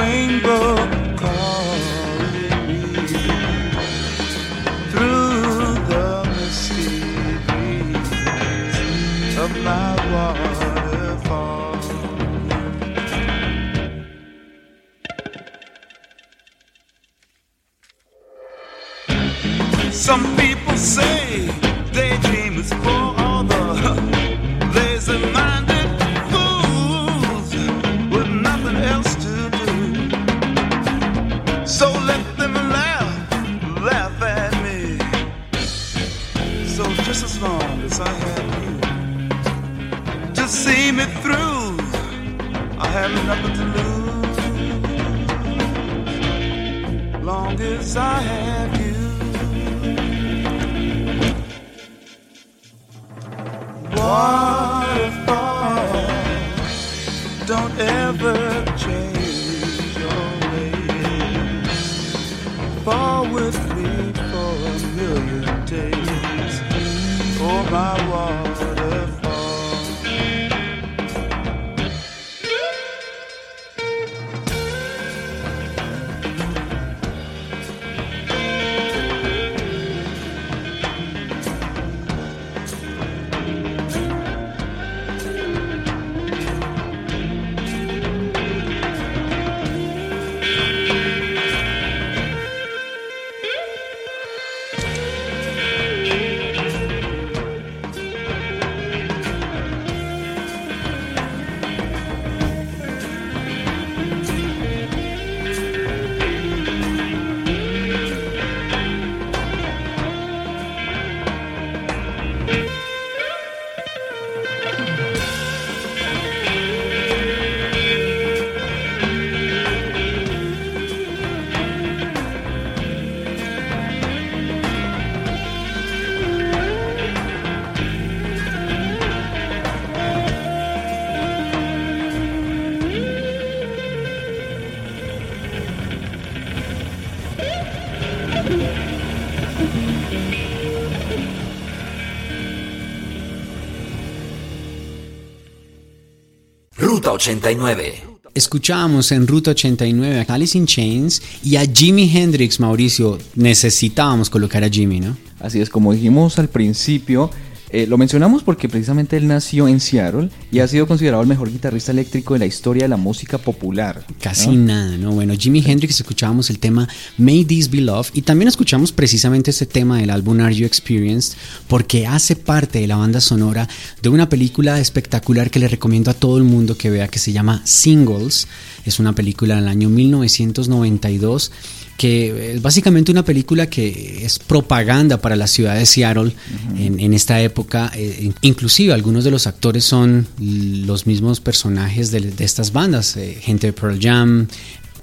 89. 147.27 148.05
Escuchábamos 148.35 149.11
en 149.11 149.27
Ruta 149.27 149.51
89 149.51 150.27
a 150.29 150.33
Alice 150.33 150.57
in 150.57 150.65
Chains 150.65 151.21
y 151.43 151.57
a 151.57 151.67
Jimi 151.67 152.09
Hendrix, 152.15 152.61
Mauricio. 152.61 153.19
Necesitábamos 153.35 154.31
colocar 154.31 154.63
a 154.63 154.69
Jimi, 154.69 155.01
¿no? 155.01 155.17
Así 155.41 155.61
es, 155.61 155.69
como 155.69 155.93
dijimos 155.93 156.39
al 156.39 156.49
principio, 156.49 157.31
eh, 157.77 157.87
lo 157.87 157.99
mencionamos 157.99 158.43
porque 158.43 158.71
precisamente 158.71 159.19
él 159.19 159.27
nació 159.27 159.69
en 159.69 159.81
Seattle 159.81 160.31
y 160.51 160.61
ha 160.61 160.67
sido 160.67 160.87
considerado 160.87 161.23
el 161.23 161.29
mejor 161.29 161.53
guitarrista 161.53 161.93
eléctrico 161.93 162.33
de 162.33 162.39
la 162.39 162.47
historia 162.47 162.85
de 162.85 162.89
la 162.89 162.97
música 162.97 163.37
popular. 163.37 164.03
Casi 164.19 164.57
nada, 164.57 164.97
¿no? 164.97 165.13
Bueno, 165.13 165.35
Jimi 165.37 165.63
Hendrix 165.63 166.01
escuchábamos 166.01 166.49
el 166.49 166.59
tema 166.59 166.89
May 167.19 167.45
This 167.45 167.69
Be 167.69 167.83
Love 167.83 168.13
y 168.15 168.23
también 168.23 168.49
escuchamos 168.49 168.93
precisamente 168.93 169.51
este 169.51 169.67
tema 169.67 169.99
del 169.99 170.09
álbum 170.09 170.41
Are 170.41 170.55
You 170.55 170.65
Experienced 170.65 171.37
porque 171.69 172.07
hace 172.07 172.35
parte 172.35 172.81
de 172.81 172.87
la 172.87 172.97
banda 172.97 173.21
sonora 173.21 173.69
de 174.01 174.09
una 174.09 174.31
película 174.31 174.81
espectacular 174.81 175.51
que 175.51 175.59
le 175.59 175.69
recomiendo 175.69 176.11
a 176.11 176.15
todo 176.15 176.39
el 176.39 176.45
mundo 176.45 176.79
que 176.79 176.89
vea 176.89 177.09
que 177.09 177.19
se 177.19 177.35
llama 177.35 177.61
Singles. 177.67 178.49
Es 178.87 179.01
una 179.01 179.13
película 179.13 179.57
del 179.57 179.69
año 179.69 179.91
1992 179.91 181.53
que 181.97 182.53
es 182.55 182.63
básicamente 182.63 183.11
una 183.11 183.25
película 183.25 183.69
que 183.69 184.25
es 184.25 184.39
propaganda 184.39 185.17
para 185.21 185.35
la 185.37 185.47
ciudad 185.47 185.75
de 185.77 185.87
Seattle 185.87 186.33
en, 186.79 187.01
en 187.01 187.15
esta 187.15 187.41
época. 187.41 187.91
Eh, 187.95 188.33
inclusive 188.43 188.93
algunos 188.93 189.25
de 189.25 189.31
los 189.31 189.47
actores 189.47 189.85
son 189.85 190.27
los 190.39 191.07
mismos 191.07 191.41
personajes 191.41 192.11
de, 192.11 192.21
de 192.21 192.45
estas 192.45 192.73
bandas, 192.73 193.17
eh, 193.17 193.39
gente 193.41 193.69
de 193.69 193.73
Pearl 193.73 193.99
Jam. 194.01 194.47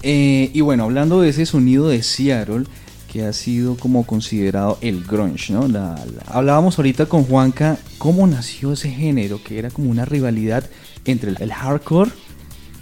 Eh, 0.03 0.51
y 0.53 0.61
bueno, 0.61 0.83
hablando 0.83 1.21
de 1.21 1.29
ese 1.29 1.45
sonido 1.45 1.87
de 1.87 2.03
Seattle, 2.03 2.65
que 3.11 3.23
ha 3.25 3.33
sido 3.33 3.77
como 3.77 4.05
considerado 4.05 4.77
el 4.81 5.03
grunge, 5.03 5.53
¿no? 5.53 5.67
La- 5.67 5.95
la- 6.03 6.23
hablábamos 6.27 6.77
ahorita 6.77 7.05
con 7.05 7.23
Juanca 7.23 7.77
cómo 7.99 8.25
nació 8.27 8.73
ese 8.73 8.89
género, 8.89 9.41
que 9.43 9.59
era 9.59 9.69
como 9.69 9.89
una 9.91 10.03
rivalidad 10.03 10.67
entre 11.05 11.29
el, 11.31 11.37
el 11.39 11.53
hardcore 11.53 12.11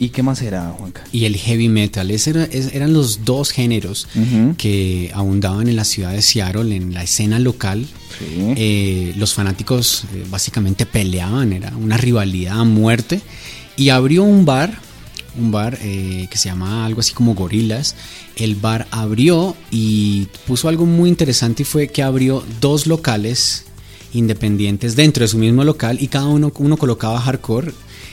y 0.03 0.09
qué 0.09 0.23
más 0.23 0.41
era, 0.41 0.73
Juanca. 0.77 1.03
y 1.11 1.25
el 1.25 1.37
heavy 1.37 1.69
metal. 1.69 2.09
Ese 2.09 2.31
era- 2.31 2.45
eran 2.73 2.91
los 2.91 3.23
dos 3.23 3.51
géneros 3.51 4.07
Ujú. 4.15 4.55
que 4.57 5.11
abundaban 5.13 5.67
en 5.67 5.75
la 5.75 5.85
ciudad 5.85 6.11
de 6.11 6.23
Seattle, 6.23 6.75
en 6.75 6.93
la 6.93 7.03
escena 7.03 7.37
local. 7.37 7.85
Sí. 8.17 8.25
Eh, 8.57 9.13
los 9.17 9.33
fanáticos 9.35 10.05
eh, 10.15 10.25
básicamente 10.29 10.85
peleaban, 10.87 11.53
era 11.53 11.71
una 11.77 11.97
rivalidad 11.97 12.59
a 12.59 12.63
muerte. 12.63 13.21
Y 13.77 13.89
abrió 13.89 14.23
un 14.23 14.43
bar, 14.43 14.79
un 15.37 15.51
bar 15.51 15.77
eh, 15.83 16.27
que 16.31 16.37
se 16.37 16.49
llamaba 16.49 16.85
algo 16.87 16.99
así 17.01 17.13
como 17.13 17.35
Gorilas. 17.35 17.95
El 18.35 18.55
bar 18.55 18.87
abrió 18.89 19.55
y 19.69 20.25
puso 20.47 20.67
algo 20.67 20.85
muy 20.87 21.09
interesante 21.09 21.61
y 21.61 21.65
fue 21.65 21.89
que 21.89 22.01
abrió 22.01 22.43
dos 22.59 22.87
locales 22.87 23.65
independientes 24.13 24.95
dentro 24.95 25.23
de 25.23 25.27
su 25.27 25.37
mismo 25.37 25.63
local 25.63 25.97
y 26.01 26.07
cada 26.07 26.25
uno, 26.25 26.51
uno 26.57 26.75
colocaba 26.77 27.19
hardcore 27.21 27.71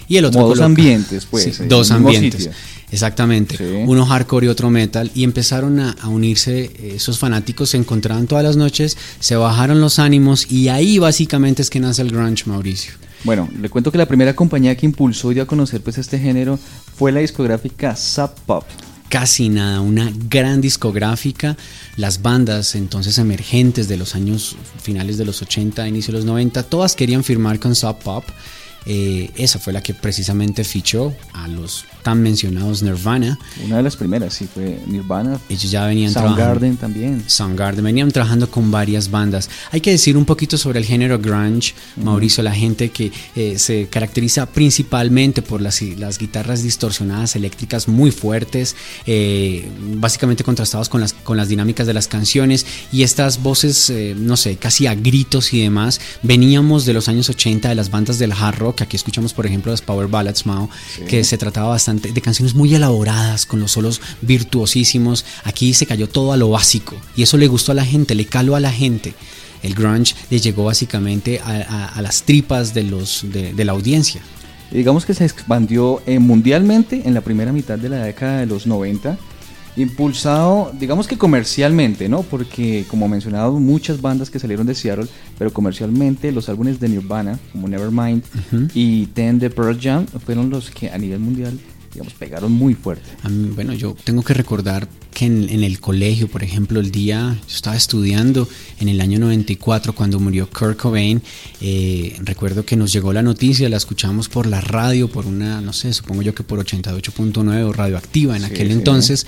y 0.09 0.16
el 0.16 0.25
otro 0.25 0.38
Como 0.40 0.49
dos 0.49 0.59
coloca- 0.59 0.64
ambientes, 0.66 1.27
pues, 1.31 1.44
Sí, 1.57 1.64
dos 1.68 1.90
ambientes. 1.90 2.44
sitio. 2.44 2.57
Exactamente. 2.90 3.57
Sí. 3.59 3.64
Uno 3.87 4.07
hardcore 4.07 4.47
y 4.47 4.49
otro 4.49 4.71
metal. 4.71 5.11
Y 5.14 5.25
empezaron 5.25 5.79
a, 5.79 5.92
a 6.01 6.09
unirse 6.09 6.64
eh, 6.64 6.92
esos 6.97 7.18
fanáticos, 7.18 7.71
se 7.71 7.77
encontraban 7.77 8.27
todas 8.27 8.42
las 8.44 8.57
noches, 8.57 8.97
se 9.21 9.37
bajaron 9.37 9.81
los 9.81 9.99
ánimos 9.99 10.51
y 10.51 10.68
ahí 10.68 10.99
básicamente 10.99 11.61
es 11.62 11.68
que 11.71 11.81
nace 11.81 12.01
el 12.03 12.11
grunge, 12.11 12.44
Mauricio. 12.47 12.92
Bueno, 13.25 13.49
le 13.61 13.68
cuento 13.68 13.92
que 13.92 13.99
la 13.99 14.07
primera 14.07 14.35
compañía 14.35 14.75
que 14.77 14.87
impulsó 14.87 15.31
y 15.31 15.35
dio 15.35 15.42
a 15.42 15.47
conocer 15.47 15.81
pues 15.83 15.99
este 15.99 16.18
género 16.18 16.59
fue 16.97 17.12
la 17.12 17.21
discográfica 17.21 17.94
Sub 17.97 18.31
Pop. 18.47 18.64
Casi 19.11 19.49
nada, 19.49 19.81
una 19.81 20.12
gran 20.29 20.61
discográfica. 20.61 21.57
Las 21.97 22.23
bandas 22.23 22.75
entonces 22.75 23.18
emergentes 23.18 23.88
de 23.88 23.97
los 23.97 24.14
años 24.14 24.57
finales 24.83 25.18
de 25.18 25.25
los 25.25 25.42
80, 25.42 25.87
inicio 25.88 26.12
de 26.12 26.18
los 26.18 26.27
90, 26.27 26.62
todas 26.62 26.94
querían 26.94 27.25
firmar 27.25 27.59
con 27.59 27.75
Sub 27.75 27.99
Pop. 27.99 28.25
Eh, 28.87 29.31
esa 29.37 29.59
fue 29.59 29.73
la 29.73 29.83
que 29.83 29.95
precisamente 29.95 30.64
fichó 30.64 31.14
a 31.33 31.47
los 31.49 31.85
tan 32.03 32.23
mencionados 32.23 32.83
Nirvana. 32.83 33.38
Una 33.64 33.77
de 33.77 33.83
las 33.83 33.97
primeras, 33.97 34.35
sí, 34.35 34.49
fue 34.53 34.79
Nirvana. 34.87 35.38
Ellos 35.49 35.71
ya 35.71 35.87
venían 35.87 36.12
trabajando. 36.12 36.43
Soundgarden 36.43 36.77
también. 36.77 37.25
Soundgarden, 37.27 37.85
venían 37.85 38.11
trabajando 38.11 38.51
con 38.51 38.71
varias 38.71 39.11
bandas. 39.11 39.51
Hay 39.73 39.81
que 39.81 39.91
decir 39.91 40.17
un 40.17 40.25
poquito 40.25 40.57
sobre 40.57 40.79
el 40.79 40.85
género 40.85 41.19
grunge, 41.19 41.75
Mauricio, 41.97 42.43
la 42.43 42.55
gente 42.55 42.91
que 42.91 43.12
eh, 43.37 43.59
se 43.59 43.88
caracteriza 43.88 44.47
principalmente 44.47 45.43
por 45.43 45.61
las, 45.61 45.83
las 45.83 46.19
guitarras 46.19 46.62
distorsionadas 46.62 47.37
eléctricas 47.37 47.88
muy 47.88 48.11
fuertes, 48.11 48.77
eh, 49.07 49.69
básicamente 49.97 50.45
contrastados 50.45 50.88
con 50.88 51.01
las, 51.01 51.12
con 51.12 51.37
las 51.37 51.49
dinámicas 51.49 51.87
de 51.87 51.95
las 51.95 52.09
canciones 52.09 52.67
y 52.93 53.03
estas 53.03 53.43
voces, 53.43 53.91
eh, 53.91 54.14
no 54.17 54.37
sé, 54.37 54.57
casi 54.57 54.87
a 54.87 54.95
gritos 54.95 55.53
y 55.53 55.62
demás. 55.62 56.01
Veníamos 56.23 56.87
de 56.87 56.93
los 56.93 57.09
años 57.09 57.29
80 57.29 57.69
de 57.69 57.75
las 57.75 57.91
bandas 57.91 58.19
del 58.19 58.33
hard 58.33 58.59
rock, 58.59 58.67
aquí 58.85 58.96
escuchamos 58.96 59.33
por 59.33 59.46
ejemplo 59.46 59.70
las 59.72 59.83
Power 59.83 60.07
Ballads, 60.09 60.46
Mao, 60.46 60.68
que 61.09 61.24
se 61.24 61.38
trataba 61.38 61.68
bastante 61.68 62.12
de 62.12 62.20
canciones 62.20 62.54
muy 62.54 62.74
elaboradas, 62.74 63.46
con 63.46 63.61
los 63.61 63.72
solos 63.72 64.00
virtuosísimos. 64.22 65.24
Aquí 65.44 65.74
se 65.74 65.87
cayó 65.87 66.09
todo 66.09 66.33
a 66.33 66.37
lo 66.37 66.50
básico 66.50 66.96
y 67.16 67.22
eso 67.22 67.37
le 67.37 67.46
gustó 67.48 67.72
a 67.72 67.74
la 67.74 67.85
gente, 67.85 68.14
le 68.14 68.26
caló 68.26 68.57
a 68.57 68.61
la 68.61 68.72
gente. 68.72 69.14
El 69.62 69.74
grunge 69.74 70.14
le 70.31 70.38
llegó 70.38 70.64
básicamente 70.64 71.40
a, 71.40 71.50
a- 71.50 71.87
a 71.88 72.02
las 72.02 72.22
tripas 72.22 72.74
de, 72.74 72.85
los, 72.85 73.24
de, 73.33 73.52
de 73.52 73.64
la 73.64 73.72
audiencia. 73.72 74.20
Digamos 74.70 75.04
que 75.07 75.14
se 75.14 75.24
expandió 75.24 76.02
eh, 76.07 76.18
mundialmente 76.18 77.02
en 77.07 77.14
la 77.14 77.22
primera 77.22 77.52
mitad 77.52 77.78
de 77.78 77.88
la 77.88 78.04
década 78.04 78.40
de 78.40 78.46
los 78.46 78.66
90, 78.66 79.16
impulsado, 79.79 80.73
digamos 80.79 81.07
que 81.07 81.17
comercialmente, 81.17 82.09
¿no? 82.09 82.23
Porque 82.23 82.85
como 82.88 83.09
mencionado, 83.09 83.59
muchas 83.59 84.01
bandas 84.01 84.31
que 84.31 84.38
salieron 84.38 84.67
de 84.67 84.75
Seattle, 84.75 85.07
pero 85.38 85.53
comercialmente 85.53 86.33
los 86.33 86.49
álbumes 86.49 86.81
de 86.81 86.88
Nirvana, 86.88 87.38
como 87.53 87.69
Nevermind 87.69 88.23
y 88.75 89.07
Ten 89.07 89.38
de 89.38 89.51
Pearl 89.51 89.79
Jam, 89.81 90.07
fueron 90.25 90.51
los 90.51 90.71
que 90.71 90.91
a 90.91 90.99
nivel 90.99 91.21
mundial, 91.21 91.59
digamos, 91.93 92.12
pegaron 92.14 92.53
muy 92.53 92.75
fuerte. 92.75 93.09
A 93.23 93.29
mí, 93.29 93.51
bueno, 93.55 93.73
yo 93.73 93.97
tengo 94.05 94.23
que 94.23 94.35
recordar 94.35 94.88
que 95.12 95.27
en, 95.27 95.49
en 95.49 95.64
el 95.64 95.81
colegio, 95.81 96.29
por 96.29 96.42
ejemplo, 96.42 96.79
el 96.81 96.90
día, 96.90 97.37
yo 97.49 97.55
estaba 97.55 97.77
estudiando 97.77 98.49
en 98.81 98.88
el 98.88 99.01
año 99.01 99.18
94 99.18 99.92
cuando 99.94 100.21
murió 100.21 100.49
Kurt 100.49 100.77
Cobain, 100.79 101.23
eh, 101.61 102.16
recuerdo 102.23 102.64
que 102.64 102.77
nos 102.77 102.92
llegó 102.92 103.12
la 103.12 103.23
noticia, 103.23 103.68
la 103.68 103.77
escuchamos 103.77 104.29
por 104.29 104.47
la 104.47 104.61
radio, 104.61 105.09
por 105.09 105.27
una, 105.27 105.61
no 105.61 105.73
sé, 105.73 105.92
supongo 105.92 106.23
yo 106.23 106.35
que 106.35 106.42
por 106.44 106.64
88.9 106.64 107.62
o 107.64 107.73
radioactiva 107.73 108.37
en 108.37 108.42
Sí, 108.42 108.47
aquel 108.53 108.68
sí. 108.68 108.73
entonces, 108.75 109.27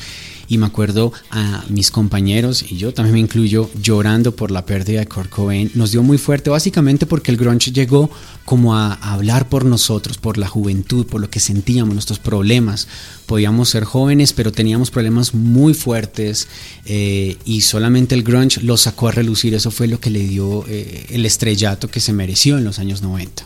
y 0.49 0.59
me 0.59 0.67
acuerdo 0.67 1.13
a 1.31 1.65
mis 1.69 1.91
compañeros, 1.91 2.65
y 2.69 2.77
yo 2.77 2.93
también 2.95 3.15
me 3.15 3.21
incluyo, 3.21 3.71
llorando 3.81 4.35
por 4.37 4.51
la 4.51 4.67
pérdida 4.67 5.01
de 5.01 5.07
Kurt 5.07 5.31
Cobain, 5.31 5.71
nos 5.75 5.93
dio 5.93 6.03
muy 6.03 6.19
fuerte, 6.19 6.51
básicamente 6.51 7.07
porque 7.07 7.31
el 7.31 7.37
grunge 7.37 7.73
llegó 7.73 8.11
como 8.45 8.77
a, 8.77 8.95
a 8.95 9.15
hablar 9.15 9.49
por 9.49 9.65
nosotros, 9.65 10.19
por 10.19 10.39
la 10.39 10.49
juventud, 10.49 11.07
por 11.07 11.21
lo 11.21 11.31
que 11.31 11.41
sentíamos, 11.41 11.95
nuestros 11.95 12.19
problemas. 12.19 12.89
Podíamos 13.31 13.69
ser 13.69 13.85
jóvenes, 13.85 14.33
pero 14.33 14.51
teníamos 14.51 14.91
problemas 14.91 15.35
muy 15.35 15.73
fuertes 15.73 16.49
eh, 16.85 17.37
y 17.45 17.61
solamente 17.61 18.17
el 18.17 18.25
grunge 18.25 18.61
lo 18.61 18.77
sacó 18.77 19.07
a 19.07 19.13
relucir. 19.13 19.55
Eso 19.55 19.71
fue 19.71 19.87
lo 19.87 20.01
que 20.01 20.11
le 20.11 20.19
dio 20.19 20.65
eh, 20.67 21.07
el 21.11 21.25
estrellato 21.25 21.87
que 21.87 22.01
se 22.01 22.13
mereció 22.13 22.59
en 22.59 22.65
los 22.65 22.81
años 22.81 23.03
90. 23.03 23.45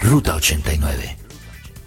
Ruta 0.00 0.34
89. 0.34 1.27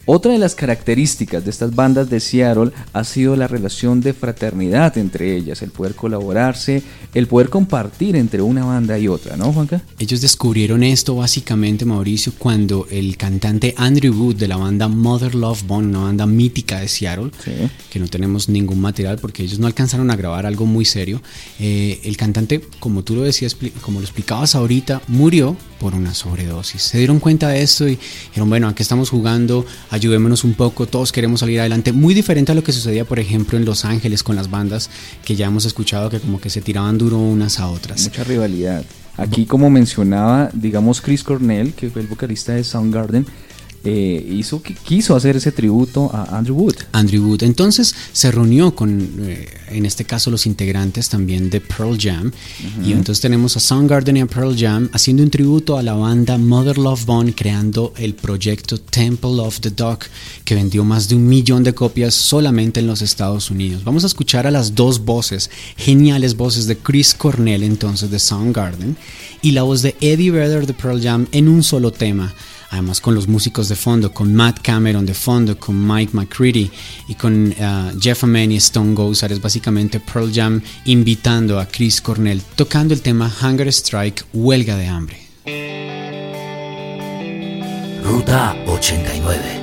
Otra 0.05 0.31
de 0.31 0.39
las 0.39 0.55
características 0.55 1.43
de 1.45 1.51
estas 1.51 1.75
bandas 1.75 2.09
de 2.09 2.19
Seattle 2.19 2.71
ha 2.93 3.03
sido 3.03 3.35
la 3.35 3.47
relación 3.47 4.01
de 4.01 4.13
fraternidad 4.13 4.97
entre 4.97 5.35
ellas, 5.37 5.61
el 5.61 5.71
poder 5.71 5.95
colaborarse, 5.95 6.81
el 7.13 7.27
poder 7.27 7.49
compartir 7.49 8.15
entre 8.15 8.41
una 8.41 8.65
banda 8.65 8.97
y 8.97 9.07
otra, 9.07 9.37
¿no, 9.37 9.53
Juanca? 9.53 9.81
Ellos 9.99 10.21
descubrieron 10.21 10.83
esto 10.83 11.15
básicamente, 11.15 11.85
Mauricio, 11.85 12.33
cuando 12.37 12.87
el 12.89 13.15
cantante 13.17 13.73
Andrew 13.77 14.13
Wood 14.13 14.35
de 14.37 14.47
la 14.47 14.57
banda 14.57 14.87
Mother 14.87 15.35
Love 15.35 15.63
Bone, 15.67 15.87
una 15.89 15.99
banda 15.99 16.25
mítica 16.25 16.79
de 16.79 16.87
Seattle, 16.87 17.31
Sí. 17.43 17.51
que 17.89 17.99
no 17.99 18.07
tenemos 18.07 18.49
ningún 18.49 18.81
material 18.81 19.17
porque 19.19 19.43
ellos 19.43 19.59
no 19.59 19.67
alcanzaron 19.67 20.09
a 20.11 20.15
grabar 20.15 20.45
algo 20.45 20.65
muy 20.65 20.85
serio, 20.85 21.21
eh, 21.59 21.99
el 22.03 22.17
cantante, 22.17 22.61
como 22.79 23.03
tú 23.03 23.15
lo 23.15 23.21
decías, 23.21 23.55
como 23.81 23.99
lo 23.99 24.05
explicabas 24.05 24.55
ahorita, 24.55 25.01
murió 25.07 25.55
por 25.79 25.95
una 25.95 26.13
sobredosis. 26.13 26.81
Se 26.81 26.97
dieron 26.99 27.19
cuenta 27.19 27.49
de 27.49 27.61
esto 27.63 27.87
y 27.87 27.97
dijeron, 28.29 28.49
bueno, 28.49 28.67
aquí 28.67 28.83
estamos 28.83 29.09
jugando, 29.09 29.65
ayudémonos 29.91 30.43
un 30.43 30.55
poco, 30.55 30.87
todos 30.87 31.11
queremos 31.11 31.41
salir 31.41 31.59
adelante. 31.59 31.91
Muy 31.91 32.15
diferente 32.15 32.51
a 32.53 32.55
lo 32.55 32.63
que 32.63 32.71
sucedía, 32.71 33.05
por 33.05 33.19
ejemplo, 33.19 33.57
en 33.57 33.65
Los 33.65 33.85
Ángeles 33.85 34.23
con 34.23 34.35
las 34.35 34.49
bandas 34.49 34.89
que 35.23 35.35
ya 35.35 35.45
hemos 35.45 35.65
escuchado 35.65 36.09
que 36.09 36.19
como 36.19 36.41
que 36.41 36.49
se 36.49 36.61
tiraban 36.61 36.97
duro 36.97 37.19
unas 37.19 37.59
a 37.59 37.67
otras. 37.67 38.01
Mucha 38.03 38.23
rivalidad. 38.23 38.83
Aquí, 39.17 39.45
como 39.45 39.69
mencionaba, 39.69 40.49
digamos, 40.53 41.01
Chris 41.01 41.23
Cornell, 41.23 41.73
que 41.73 41.89
fue 41.89 42.01
el 42.01 42.07
vocalista 42.07 42.53
de 42.53 42.63
Soundgarden, 42.63 43.27
eh, 43.83 44.23
hizo, 44.31 44.61
que 44.61 44.75
quiso 44.75 45.15
hacer 45.15 45.37
ese 45.37 45.51
tributo 45.51 46.11
a 46.13 46.37
Andrew 46.37 46.55
Wood. 46.55 46.75
Andrew 46.91 47.27
Wood. 47.27 47.43
Entonces 47.43 47.95
se 48.13 48.31
reunió 48.31 48.75
con, 48.75 49.09
eh, 49.21 49.47
en 49.69 49.85
este 49.85 50.05
caso, 50.05 50.29
los 50.29 50.45
integrantes 50.45 51.09
también 51.09 51.49
de 51.49 51.61
Pearl 51.61 51.97
Jam. 51.99 52.31
Y 52.85 52.91
entonces 52.91 53.21
tenemos 53.21 53.57
a 53.57 53.59
Soundgarden 53.59 54.17
y 54.17 54.21
a 54.21 54.27
Pearl 54.27 54.55
Jam 54.57 54.89
haciendo 54.93 55.23
un 55.23 55.31
tributo 55.31 55.77
a 55.77 55.83
la 55.83 55.93
banda 55.93 56.37
Mother 56.37 56.77
Love 56.77 57.05
Bone, 57.05 57.33
creando 57.33 57.93
el 57.97 58.13
proyecto 58.13 58.79
Temple 58.79 59.39
of 59.39 59.59
the 59.61 59.71
Dog, 59.71 59.99
que 60.45 60.55
vendió 60.55 60.83
más 60.83 61.09
de 61.09 61.15
un 61.15 61.27
millón 61.27 61.63
de 61.63 61.73
copias 61.73 62.13
solamente 62.13 62.81
en 62.81 62.87
los 62.87 63.01
Estados 63.01 63.49
Unidos. 63.49 63.83
Vamos 63.83 64.03
a 64.03 64.07
escuchar 64.07 64.45
a 64.45 64.51
las 64.51 64.75
dos 64.75 65.03
voces, 65.03 65.49
geniales 65.75 66.35
voces 66.35 66.67
de 66.67 66.77
Chris 66.77 67.15
Cornell, 67.15 67.63
entonces 67.63 68.11
de 68.11 68.19
Soundgarden, 68.19 68.95
y 69.41 69.51
la 69.51 69.63
voz 69.63 69.81
de 69.81 69.95
Eddie 70.01 70.31
Vedder 70.31 70.67
de 70.67 70.73
Pearl 70.73 71.01
Jam 71.01 71.27
en 71.31 71.47
un 71.47 71.63
solo 71.63 71.91
tema 71.91 72.33
además 72.71 73.01
con 73.01 73.13
los 73.13 73.27
músicos 73.27 73.69
de 73.69 73.75
fondo, 73.75 74.11
con 74.11 74.33
Matt 74.33 74.61
Cameron 74.61 75.05
de 75.05 75.13
fondo, 75.13 75.57
con 75.59 75.87
Mike 75.87 76.11
McCready 76.13 76.71
y 77.07 77.15
con 77.15 77.49
uh, 77.51 77.99
Jeff 77.99 78.23
Ameny 78.23 78.55
y 78.55 78.57
Stone 78.57 78.95
Gossard, 78.95 79.33
es 79.33 79.41
básicamente 79.41 79.99
Pearl 79.99 80.31
Jam 80.33 80.61
invitando 80.85 81.59
a 81.59 81.67
Chris 81.67 82.01
Cornell, 82.01 82.41
tocando 82.55 82.93
el 82.93 83.01
tema 83.01 83.31
Hunger 83.41 83.67
Strike, 83.67 84.25
Huelga 84.33 84.75
de 84.77 84.87
Hambre. 84.87 85.21
Ruta 88.03 88.55
89. 88.67 89.60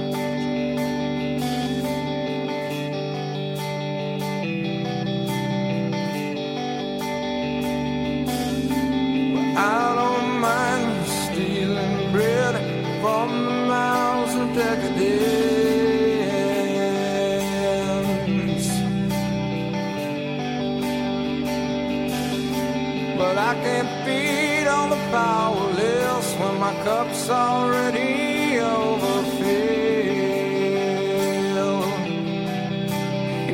Cup's 26.88 27.28
already 27.28 28.58
overfilled. 28.58 29.28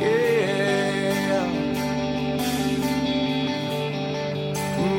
Yeah. 0.01 1.45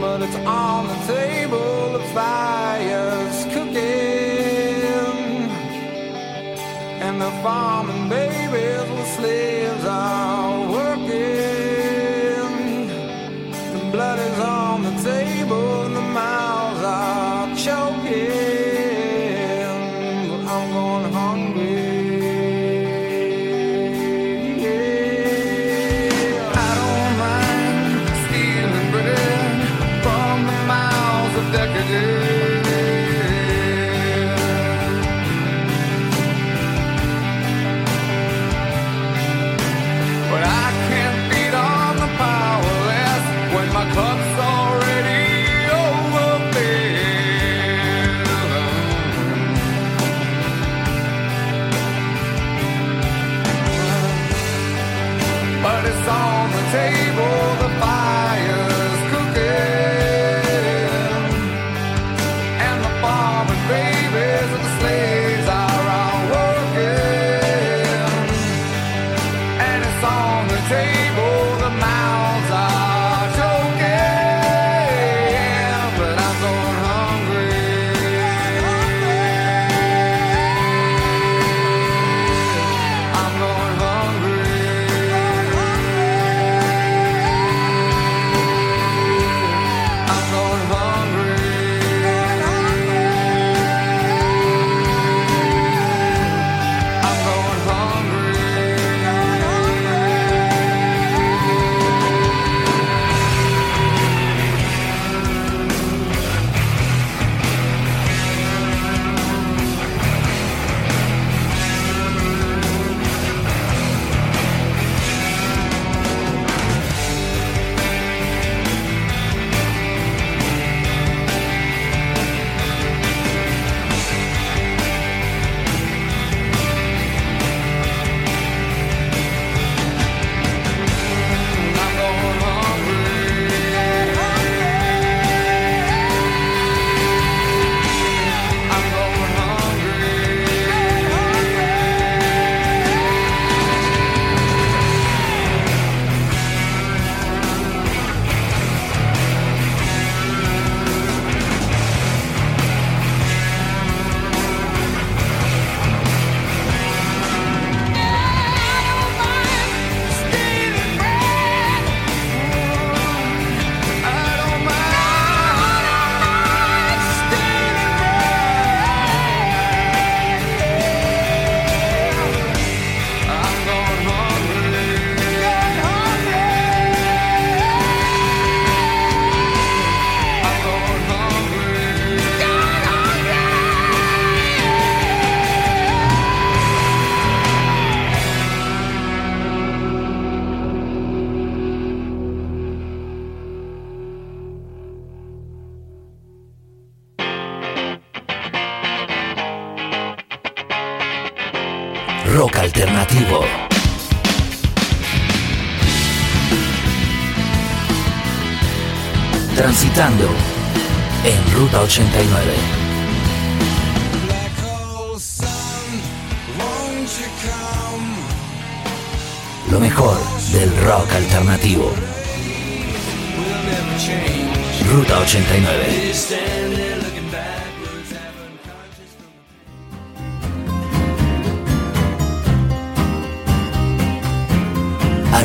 But 0.03 0.19
it's 0.27 0.37
on 0.45 0.81
the 0.93 0.99
table, 1.15 1.93
the 1.97 2.05
fire's 2.17 3.39
cooking, 3.55 5.49
and 7.07 7.17
the 7.23 7.33
farming 7.43 8.05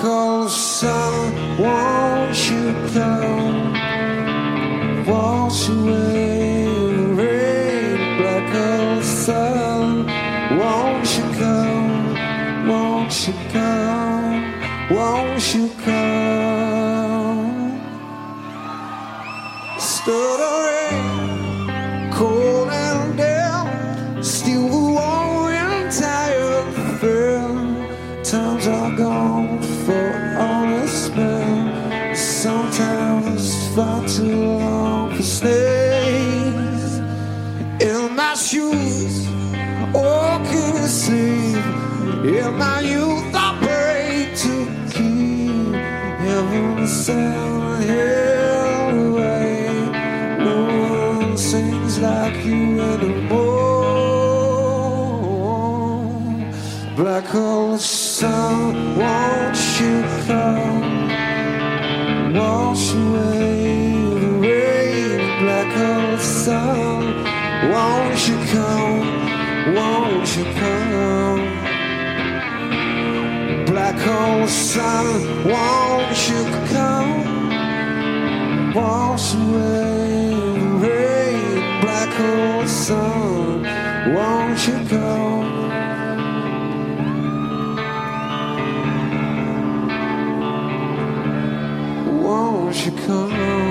Hole 0.00 0.48
sun, 0.48 1.58
won't 1.58 2.50
you 2.50 2.72
come? 2.94 3.74
Wash 5.04 5.68
away 5.68 6.64
the 6.96 7.06
rain. 7.20 7.98
Black 8.18 8.48
hole 8.50 9.02
sun, 9.02 9.59
hell 47.90 48.96
away. 49.06 49.68
No 50.38 50.56
one 51.18 51.36
sings 51.36 51.98
like 51.98 52.44
you 52.44 52.80
anymore. 52.80 53.50
Black 56.96 57.24
hole 57.24 57.78
sun, 57.78 58.96
won't 58.96 59.58
you 59.80 60.04
come? 60.26 61.08
Wash 62.34 62.92
away 62.94 63.92
the 64.22 64.30
rain. 64.44 65.20
Black 65.42 65.72
hole 65.80 66.18
sun, 66.18 67.02
won't 67.72 68.28
you 68.28 68.36
come? 68.54 69.08
Won't 69.74 70.36
you 70.36 70.44
come? 70.60 71.29
Hole 74.02 74.48
sun, 74.48 75.44
won't 75.44 76.28
you 76.28 76.42
come? 76.72 77.12
Wash 78.74 79.34
away 79.34 80.32
the 80.58 80.68
rain. 80.84 81.80
Black 81.82 82.08
hole 82.08 82.66
sun, 82.66 83.62
won't 84.14 84.66
you 84.66 84.78
come? 84.88 85.48
Won't 92.22 92.86
you 92.86 92.92
come? 93.06 93.69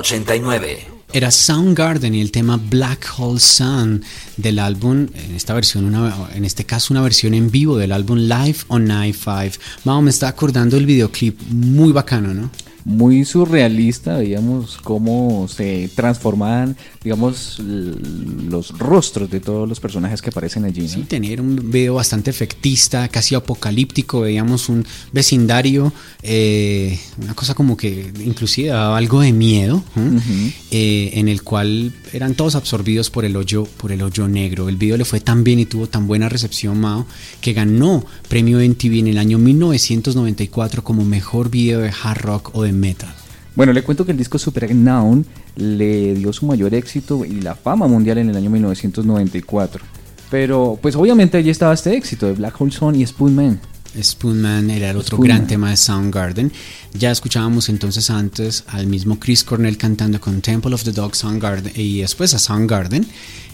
89. 0.00 0.86
Era 1.12 1.30
Soundgarden 1.30 2.14
y 2.14 2.20
el 2.20 2.30
tema 2.30 2.56
Black 2.56 3.12
Hole 3.18 3.40
Sun 3.40 4.02
del 4.36 4.58
álbum, 4.58 5.08
en 5.12 5.34
esta 5.34 5.54
versión, 5.54 5.84
una, 5.84 6.28
en 6.34 6.44
este 6.44 6.64
caso 6.64 6.94
una 6.94 7.02
versión 7.02 7.34
en 7.34 7.50
vivo 7.50 7.76
del 7.76 7.92
álbum 7.92 8.18
Live 8.18 8.58
on 8.68 8.86
Night 8.86 9.16
5. 9.16 9.62
Mao, 9.84 10.00
me 10.00 10.10
está 10.10 10.28
acordando 10.28 10.76
el 10.76 10.86
videoclip 10.86 11.38
muy 11.50 11.92
bacano, 11.92 12.32
¿no? 12.32 12.50
Muy 12.84 13.24
surrealista, 13.24 14.18
veíamos 14.18 14.78
cómo 14.78 15.48
se 15.48 15.90
transformaban, 15.94 16.76
digamos, 17.02 17.58
los 17.58 18.78
rostros 18.78 19.30
de 19.30 19.40
todos 19.40 19.68
los 19.68 19.80
personajes 19.80 20.22
que 20.22 20.30
aparecen 20.30 20.64
allí. 20.64 20.82
¿no? 20.82 20.88
Sí, 20.88 21.02
tener 21.02 21.40
un 21.40 21.70
video 21.70 21.94
bastante 21.94 22.30
efectista, 22.30 23.08
casi 23.08 23.34
apocalíptico, 23.34 24.20
veíamos 24.20 24.68
un 24.68 24.84
vecindario, 25.12 25.92
eh, 26.22 26.98
una 27.22 27.34
cosa 27.34 27.54
como 27.54 27.76
que 27.76 28.12
inclusive 28.24 28.68
daba 28.68 28.96
algo 28.96 29.20
de 29.20 29.32
miedo, 29.32 29.82
¿eh? 29.96 30.52
Eh, 30.70 31.10
en 31.14 31.28
el 31.28 31.42
cual 31.42 31.92
eran 32.12 32.34
todos 32.34 32.54
absorbidos 32.54 33.10
por 33.10 33.24
el 33.24 33.36
hoyo, 33.36 33.64
por 33.64 33.92
el 33.92 34.02
hoyo 34.02 34.28
negro. 34.28 34.68
El 34.68 34.76
video 34.76 34.96
le 34.96 35.04
fue 35.04 35.20
tan 35.20 35.44
bien 35.44 35.58
y 35.58 35.66
tuvo 35.66 35.86
tan 35.86 36.06
buena 36.06 36.28
recepción, 36.28 36.80
Mao, 36.80 37.06
que 37.40 37.52
ganó 37.52 38.04
premio 38.28 38.58
MTV 38.58 39.00
en 39.00 39.08
el 39.08 39.18
año 39.18 39.38
1994 39.38 40.82
como 40.84 41.04
mejor 41.04 41.50
video 41.50 41.80
de 41.80 41.90
hard 42.02 42.20
rock 42.20 42.50
o 42.54 42.62
de 42.62 42.69
metal. 42.72 43.12
Bueno, 43.56 43.72
le 43.72 43.82
cuento 43.82 44.04
que 44.04 44.12
el 44.12 44.18
disco 44.18 44.38
Super 44.38 44.74
Noun 44.74 45.26
le 45.56 46.14
dio 46.14 46.32
su 46.32 46.46
mayor 46.46 46.72
éxito 46.74 47.24
y 47.24 47.40
la 47.40 47.54
fama 47.54 47.86
mundial 47.88 48.18
en 48.18 48.30
el 48.30 48.36
año 48.36 48.50
1994. 48.50 49.84
Pero, 50.30 50.78
pues 50.80 50.94
obviamente 50.94 51.36
allí 51.36 51.50
estaba 51.50 51.74
este 51.74 51.96
éxito 51.96 52.26
de 52.26 52.34
Black 52.34 52.60
Hole 52.60 52.70
Sun 52.70 52.94
y 52.94 53.04
Spoonman. 53.04 53.60
Spoonman 54.00 54.70
era 54.70 54.90
el 54.90 54.96
otro 54.96 55.16
Spoonman. 55.16 55.36
gran 55.36 55.46
tema 55.46 55.70
de 55.70 55.76
Soundgarden. 55.76 56.52
Ya 56.94 57.10
escuchábamos 57.10 57.68
entonces 57.68 58.10
antes 58.10 58.64
al 58.66 58.86
mismo 58.86 59.18
Chris 59.18 59.44
Cornell 59.44 59.76
cantando 59.76 60.20
con 60.20 60.40
Temple 60.40 60.74
of 60.74 60.84
the 60.84 60.92
Dog 60.92 61.16
Soundgarden 61.16 61.72
y 61.74 62.00
después 62.00 62.34
a 62.34 62.38
Soundgarden 62.38 63.06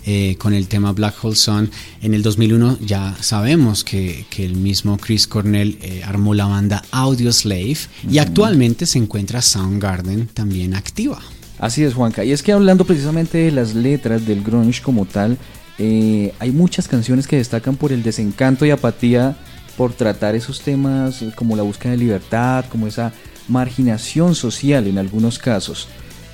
eh, 0.04 0.36
con 0.38 0.54
el 0.54 0.68
tema 0.68 0.92
Black 0.92 1.16
Hole 1.22 1.36
Sun. 1.36 1.70
En 2.00 2.14
el 2.14 2.22
2001 2.22 2.78
ya 2.80 3.16
sabemos 3.20 3.84
que, 3.84 4.24
que 4.30 4.44
el 4.44 4.54
mismo 4.54 4.98
Chris 4.98 5.26
Cornell 5.26 5.78
eh, 5.82 6.02
armó 6.04 6.34
la 6.34 6.46
banda 6.46 6.82
Audio 6.90 7.32
Slave 7.32 7.78
y 8.08 8.18
actualmente 8.18 8.86
se 8.86 8.98
encuentra 8.98 9.42
Soundgarden 9.42 10.28
también 10.28 10.74
activa. 10.74 11.20
Así 11.58 11.82
es, 11.82 11.94
Juanca. 11.94 12.24
Y 12.24 12.32
es 12.32 12.42
que 12.42 12.52
hablando 12.52 12.84
precisamente 12.84 13.38
de 13.38 13.50
las 13.50 13.74
letras 13.74 14.26
del 14.26 14.42
grunge 14.42 14.82
como 14.82 15.06
tal, 15.06 15.38
eh, 15.78 16.32
hay 16.38 16.52
muchas 16.52 16.88
canciones 16.88 17.26
que 17.26 17.36
destacan 17.36 17.76
por 17.76 17.92
el 17.92 18.02
desencanto 18.02 18.64
y 18.64 18.70
apatía 18.70 19.36
por 19.76 19.92
tratar 19.92 20.34
esos 20.34 20.60
temas 20.60 21.22
como 21.34 21.56
la 21.56 21.62
búsqueda 21.62 21.92
de 21.92 21.98
libertad, 21.98 22.64
como 22.70 22.86
esa 22.86 23.12
marginación 23.48 24.34
social 24.34 24.86
en 24.86 24.98
algunos 24.98 25.38
casos. 25.38 25.88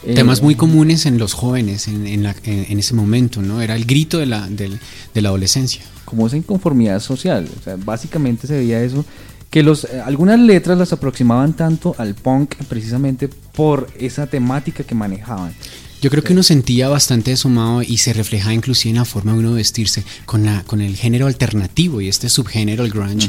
Eh, 0.05 0.15
Temas 0.15 0.43
muy 0.43 0.55
comunes 0.57 1.07
en 1.07 1.19
los 1.19 1.33
jóvenes 1.35 1.87
en, 1.89 2.07
en, 2.07 2.23
la- 2.25 2.35
en- 2.45 2.67
en 2.69 2.79
ese 2.79 2.95
momento, 2.95 3.41
¿no? 3.43 3.61
Era 3.63 3.77
el 3.77 3.85
grito 3.85 4.19
de 4.19 4.27
la, 4.27 4.49
del- 4.49 4.79
de 5.15 5.21
la 5.23 5.29
adolescencia. 5.29 5.83
como 6.05 6.27
esa 6.27 6.37
inconformidad 6.37 7.01
social. 7.01 7.49
O 7.59 7.63
sea, 7.63 7.77
básicamente 7.77 8.47
se 8.47 8.55
veía 8.59 8.83
eso, 8.83 9.05
que 9.51 9.63
los, 9.63 9.85
eh, 9.85 10.01
algunas 10.05 10.39
letras 10.41 10.77
las 10.77 10.93
aproximaban 10.93 11.53
tanto 11.55 11.95
al 11.99 12.15
punk 12.15 12.55
precisamente 12.69 13.29
por 13.29 13.89
esa 13.99 14.27
temática 14.27 14.83
que 14.85 14.95
manejaban. 14.95 15.55
Yo 16.03 16.11
creo 16.11 16.25
que 16.25 16.33
uno 16.33 16.43
sentía 16.43 16.89
bastante 16.89 17.33
asomado 17.33 17.81
y 17.83 17.99
se 17.99 18.13
reflejaba 18.13 18.53
inclusive 18.53 18.91
en 18.91 18.97
la 18.97 19.05
forma 19.05 19.33
de 19.35 19.39
uno 19.39 19.53
vestirse 19.53 20.03
con, 20.27 20.45
la, 20.45 20.65
con 20.65 20.81
el 20.81 20.97
género 20.97 21.29
alternativo 21.29 22.01
y 22.01 22.09
este 22.09 22.29
subgénero, 22.29 22.85
el 22.85 22.91
grunge. 22.91 23.29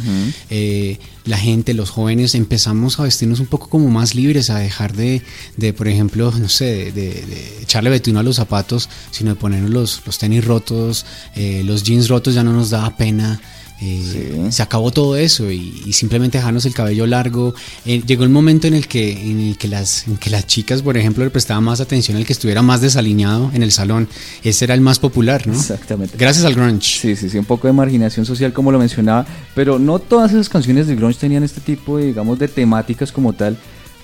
Eh, 0.50 0.98
la 1.26 1.38
gente, 1.38 1.76
los 1.76 1.92
jóvenes, 1.92 2.34
empezamos 2.34 3.00
a 3.00 3.04
vestirnos 3.04 3.40
un 3.40 3.46
poco 3.46 3.70
como 3.70 3.90
más 3.90 4.16
libres, 4.16 4.50
a 4.50 4.58
dejar 4.58 4.94
de, 4.96 5.22
de 5.56 5.72
por 5.72 5.88
ejemplo, 5.88 6.32
no 6.38 6.50
sé, 6.50 6.66
de, 6.66 6.92
de- 6.92 7.26
de 7.26 7.58
echarle 7.62 7.92
betún 7.92 8.18
a 8.18 8.24
los 8.24 8.38
zapatos, 8.38 8.90
sino 9.12 9.30
de 9.30 9.36
ponernos 9.40 9.70
los, 9.70 10.02
los 10.06 10.18
tenis 10.18 10.44
rotos, 10.44 11.06
eh, 11.36 11.62
los 11.64 11.84
jeans 11.84 12.10
rotos 12.10 12.34
ya 12.34 12.44
no 12.44 12.54
nos 12.54 12.72
daba 12.72 12.98
pena. 12.98 13.40
Eh, 13.86 14.48
Se 14.50 14.64
acabó 14.64 14.92
todo 14.92 15.18
eso 15.18 15.52
y, 15.52 15.84
y 15.86 15.94
simplemente 15.94 16.38
dejarnos 16.38 16.66
el 16.66 16.74
cabello 16.74 17.06
largo. 17.06 17.54
Eh, 17.86 18.02
llegó 18.06 18.24
el 18.24 18.30
momento 18.30 18.68
en 18.68 18.74
el, 18.74 18.88
que, 18.88 19.12
en, 19.12 19.40
el 19.40 19.58
que 19.58 19.68
las, 19.68 20.08
en 20.08 20.18
que 20.18 20.30
las 20.30 20.48
chicas, 20.48 20.82
por 20.82 20.98
ejemplo, 20.98 21.24
le 21.24 21.30
prestaban 21.30 21.64
más 21.64 21.82
atención 21.82 22.18
al 22.18 22.26
que 22.26 22.34
estuviera 22.34 22.62
más 22.62 22.82
desalineado 22.82 23.52
en 23.54 23.64
el 23.64 23.72
salón. 23.72 24.08
Ese 24.44 24.66
era 24.66 24.74
el 24.74 24.82
más 24.82 25.00
popular, 25.00 25.46
¿no? 25.48 25.54
Exactamente. 25.54 26.16
Gracias 26.18 26.46
al 26.46 26.56
grunge. 26.56 27.00
Sí, 27.00 27.16
sí, 27.16 27.30
sí, 27.30 27.38
un 27.38 27.46
poco 27.46 27.68
de 27.68 27.74
marginación 27.74 28.26
social 28.26 28.54
como 28.54 28.72
lo 28.72 28.80
mencionaba, 28.80 29.26
pero 29.56 29.80
no 29.80 30.00
todas 30.00 30.32
esas 30.32 30.50
canciones 30.50 30.88
de 30.88 30.96
grunge 30.96 31.20
tenían 31.20 31.44
este 31.44 31.62
tipo 31.62 31.98
de, 31.98 32.06
digamos, 32.06 32.40
de 32.40 32.48
temáticas 32.48 33.12
como 33.12 33.34
tal, 33.34 33.58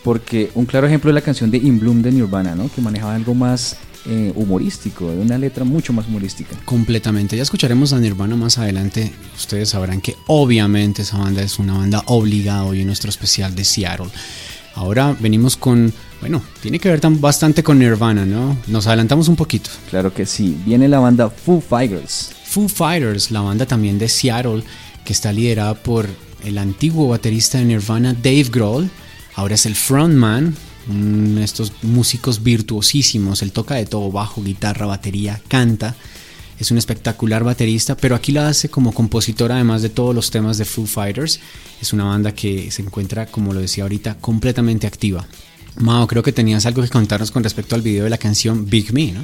porque 0.03 0.51
un 0.55 0.65
claro 0.65 0.87
ejemplo 0.87 1.09
es 1.09 1.15
la 1.15 1.21
canción 1.21 1.51
de 1.51 1.57
In 1.57 1.79
Bloom 1.79 2.01
de 2.01 2.11
Nirvana, 2.11 2.55
¿no? 2.55 2.69
Que 2.73 2.81
manejaba 2.81 3.15
algo 3.15 3.33
más 3.33 3.77
eh, 4.05 4.31
humorístico, 4.35 5.11
de 5.11 5.19
una 5.19 5.37
letra 5.37 5.65
mucho 5.65 5.93
más 5.93 6.07
humorística. 6.07 6.55
Completamente. 6.65 7.35
Ya 7.35 7.43
escucharemos 7.43 7.93
a 7.93 7.99
Nirvana 7.99 8.35
más 8.35 8.57
adelante. 8.57 9.11
Ustedes 9.35 9.69
sabrán 9.69 10.01
que 10.01 10.15
obviamente 10.27 11.01
esa 11.01 11.17
banda 11.17 11.41
es 11.41 11.59
una 11.59 11.77
banda 11.77 12.03
obligada 12.05 12.63
hoy 12.63 12.81
en 12.81 12.87
nuestro 12.87 13.09
especial 13.09 13.55
de 13.55 13.65
Seattle. 13.65 14.09
Ahora 14.75 15.15
venimos 15.19 15.57
con, 15.57 15.91
bueno, 16.21 16.41
tiene 16.61 16.79
que 16.79 16.89
ver 16.89 17.01
tan, 17.01 17.19
bastante 17.19 17.63
con 17.63 17.79
Nirvana, 17.79 18.25
¿no? 18.25 18.57
Nos 18.67 18.87
adelantamos 18.87 19.27
un 19.27 19.35
poquito. 19.35 19.69
Claro 19.89 20.13
que 20.13 20.25
sí, 20.25 20.57
viene 20.65 20.87
la 20.87 20.99
banda 20.99 21.29
Foo 21.29 21.59
Fighters. 21.59 22.31
Foo 22.45 22.69
Fighters, 22.69 23.31
la 23.31 23.41
banda 23.41 23.65
también 23.65 23.99
de 23.99 24.07
Seattle, 24.07 24.63
que 25.03 25.11
está 25.11 25.33
liderada 25.33 25.73
por 25.73 26.07
el 26.45 26.57
antiguo 26.57 27.09
baterista 27.09 27.57
de 27.57 27.65
Nirvana, 27.65 28.13
Dave 28.13 28.47
Grohl. 28.49 28.89
Ahora 29.35 29.55
es 29.55 29.65
el 29.65 29.75
frontman, 29.75 30.55
estos 31.37 31.73
músicos 31.81 32.43
virtuosísimos. 32.43 33.41
Él 33.41 33.51
toca 33.51 33.75
de 33.75 33.85
todo, 33.85 34.11
bajo, 34.11 34.43
guitarra, 34.43 34.85
batería, 34.85 35.41
canta. 35.47 35.95
Es 36.59 36.71
un 36.71 36.77
espectacular 36.77 37.43
baterista, 37.43 37.95
pero 37.95 38.15
aquí 38.15 38.33
la 38.33 38.49
hace 38.49 38.69
como 38.69 38.93
compositor 38.93 39.51
además 39.51 39.81
de 39.81 39.89
todos 39.89 40.13
los 40.13 40.29
temas 40.29 40.57
de 40.57 40.65
Foo 40.65 40.85
Fighters. 40.85 41.39
Es 41.81 41.93
una 41.93 42.03
banda 42.03 42.33
que 42.33 42.69
se 42.71 42.81
encuentra, 42.81 43.27
como 43.27 43.53
lo 43.53 43.61
decía 43.61 43.83
ahorita, 43.83 44.15
completamente 44.15 44.85
activa. 44.85 45.25
Mao, 45.77 46.07
creo 46.07 46.23
que 46.23 46.33
tenías 46.33 46.65
algo 46.65 46.81
que 46.81 46.89
contarnos 46.89 47.31
con 47.31 47.43
respecto 47.43 47.75
al 47.75 47.81
video 47.81 48.03
de 48.03 48.09
la 48.09 48.17
canción 48.17 48.69
Big 48.69 48.91
Me, 48.93 49.13
¿no? 49.13 49.21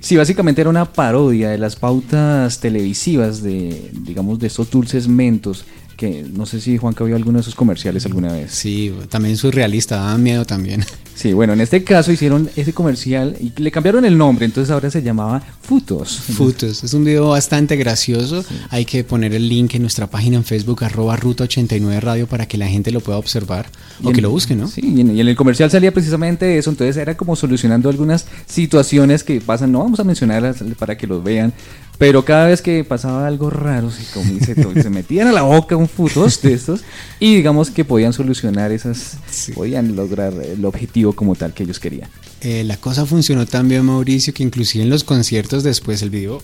Sí, 0.00 0.16
básicamente 0.16 0.62
era 0.62 0.70
una 0.70 0.92
parodia 0.92 1.50
de 1.50 1.58
las 1.58 1.76
pautas 1.76 2.60
televisivas 2.60 3.42
de, 3.42 3.90
digamos, 3.92 4.38
de 4.38 4.46
esos 4.46 4.70
dulces 4.70 5.08
mentos, 5.08 5.64
que 6.00 6.24
no 6.32 6.46
sé 6.46 6.62
si 6.62 6.78
Juanca 6.78 7.04
vio 7.04 7.14
alguno 7.14 7.36
de 7.36 7.42
esos 7.42 7.54
comerciales 7.54 8.06
alguna 8.06 8.32
vez. 8.32 8.52
Sí, 8.52 8.90
también 9.10 9.36
surrealista, 9.36 9.96
daba 9.96 10.16
miedo 10.16 10.46
también. 10.46 10.82
Sí, 11.14 11.34
bueno, 11.34 11.52
en 11.52 11.60
este 11.60 11.84
caso 11.84 12.10
hicieron 12.10 12.48
ese 12.56 12.72
comercial 12.72 13.36
y 13.38 13.52
le 13.60 13.70
cambiaron 13.70 14.06
el 14.06 14.16
nombre, 14.16 14.46
entonces 14.46 14.70
ahora 14.70 14.90
se 14.90 15.02
llamaba 15.02 15.42
Futos. 15.60 16.16
Futos. 16.18 16.82
Es 16.82 16.94
un 16.94 17.04
video 17.04 17.28
bastante 17.28 17.76
gracioso. 17.76 18.42
Hay 18.70 18.86
que 18.86 19.04
poner 19.04 19.34
el 19.34 19.46
link 19.46 19.74
en 19.74 19.82
nuestra 19.82 20.06
página 20.06 20.38
en 20.38 20.44
Facebook, 20.44 20.82
arroba 20.82 21.16
ruta 21.16 21.44
89 21.44 22.00
radio, 22.00 22.26
para 22.26 22.48
que 22.48 22.56
la 22.56 22.66
gente 22.68 22.90
lo 22.90 23.00
pueda 23.00 23.18
observar 23.18 23.66
Y 24.02 24.06
o 24.06 24.08
en- 24.08 24.14
que 24.14 24.22
lo 24.22 24.30
busque, 24.30 24.56
¿no? 24.56 24.66
Sí, 24.68 24.80
y 24.82 25.00
en, 25.02 25.14
y 25.14 25.20
en 25.20 25.28
el 25.28 25.36
comercial 25.36 25.70
salía 25.70 25.92
precisamente 25.92 26.56
eso, 26.56 26.70
entonces 26.70 26.96
era 26.96 27.14
como 27.14 27.36
solucionando 27.36 27.90
algunas 27.90 28.24
situaciones 28.46 29.22
que 29.22 29.42
pasan, 29.42 29.72
no 29.72 29.80
vamos 29.80 30.00
a 30.00 30.04
mencionarlas 30.04 30.64
para 30.78 30.96
que 30.96 31.06
los 31.06 31.22
vean, 31.22 31.52
pero 32.00 32.24
cada 32.24 32.46
vez 32.46 32.62
que 32.62 32.82
pasaba 32.82 33.26
algo 33.26 33.50
raro, 33.50 33.90
se, 33.90 34.02
como 34.14 34.40
se, 34.40 34.54
se 34.82 34.88
metían 34.88 35.28
a 35.28 35.32
la 35.32 35.42
boca 35.42 35.76
un 35.76 35.86
futos 35.86 36.40
de 36.40 36.54
estos 36.54 36.80
y 37.20 37.34
digamos 37.34 37.70
que 37.70 37.84
podían 37.84 38.14
solucionar 38.14 38.72
esas, 38.72 39.18
podían 39.54 39.94
lograr 39.94 40.32
el 40.32 40.64
objetivo 40.64 41.12
como 41.12 41.34
tal 41.34 41.52
que 41.52 41.64
ellos 41.64 41.78
querían. 41.78 42.08
Eh, 42.40 42.64
la 42.64 42.78
cosa 42.78 43.04
funcionó 43.04 43.44
tan 43.44 43.68
bien, 43.68 43.84
Mauricio, 43.84 44.32
que 44.32 44.42
inclusive 44.42 44.82
en 44.82 44.88
los 44.88 45.04
conciertos 45.04 45.62
después 45.62 46.00
el 46.00 46.08
video 46.08 46.42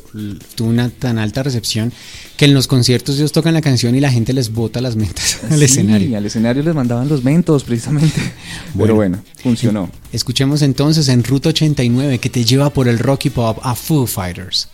tuvo 0.56 0.68
una 0.68 0.90
tan 0.90 1.16
alta 1.18 1.42
recepción 1.42 1.90
que 2.36 2.44
en 2.44 2.52
los 2.52 2.66
conciertos 2.66 3.16
ellos 3.16 3.32
tocan 3.32 3.54
la 3.54 3.62
canción 3.62 3.94
y 3.94 4.00
la 4.00 4.10
gente 4.12 4.34
les 4.34 4.52
bota 4.52 4.82
las 4.82 4.94
mentas 4.94 5.38
al 5.50 5.56
Sí, 5.56 5.64
escenario. 5.64 6.18
al 6.18 6.26
escenario 6.26 6.62
les 6.64 6.74
mandaban 6.74 7.08
los 7.08 7.24
mentos 7.24 7.64
precisamente, 7.64 8.20
pero 8.76 8.94
bueno, 8.94 9.22
funcionó. 9.42 9.90
Escuchemos 10.12 10.60
entonces 10.60 11.08
en 11.08 11.24
Ruta 11.24 11.48
89 11.48 12.18
que 12.18 12.28
te 12.28 12.44
lleva 12.44 12.68
por 12.68 12.88
el 12.88 12.98
rock 12.98 13.24
y 13.24 13.30
pop 13.30 13.58
a 13.62 13.74
Foo 13.74 14.06
Fighters. 14.06 14.68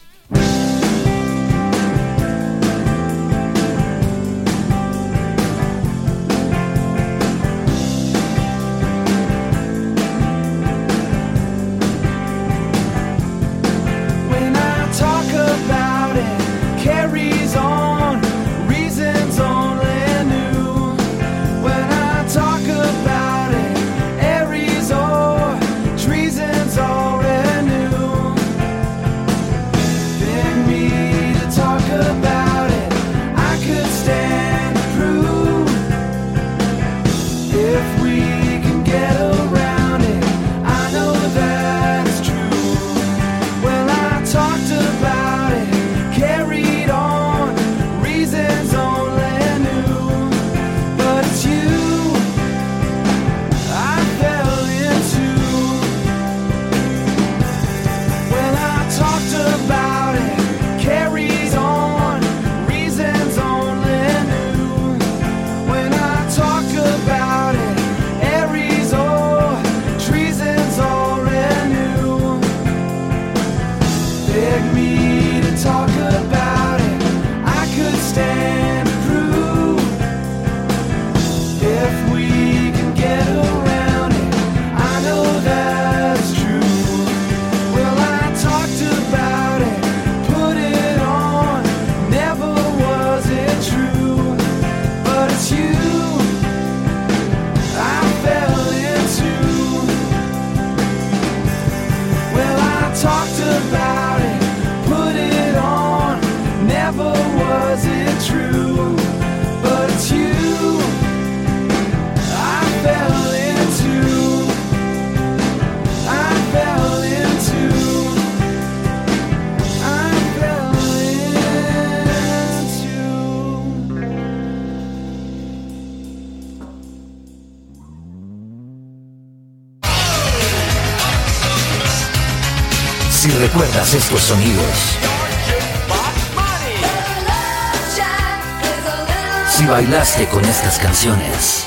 Con 140.30 140.44
estas 140.44 140.78
canciones, 140.78 141.64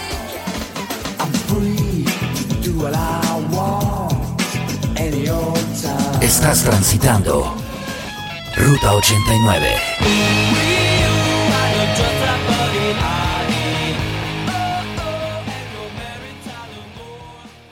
estás 6.21 6.63
transitando 6.63 7.55
Ruta 8.55 8.93
89. 8.93 9.67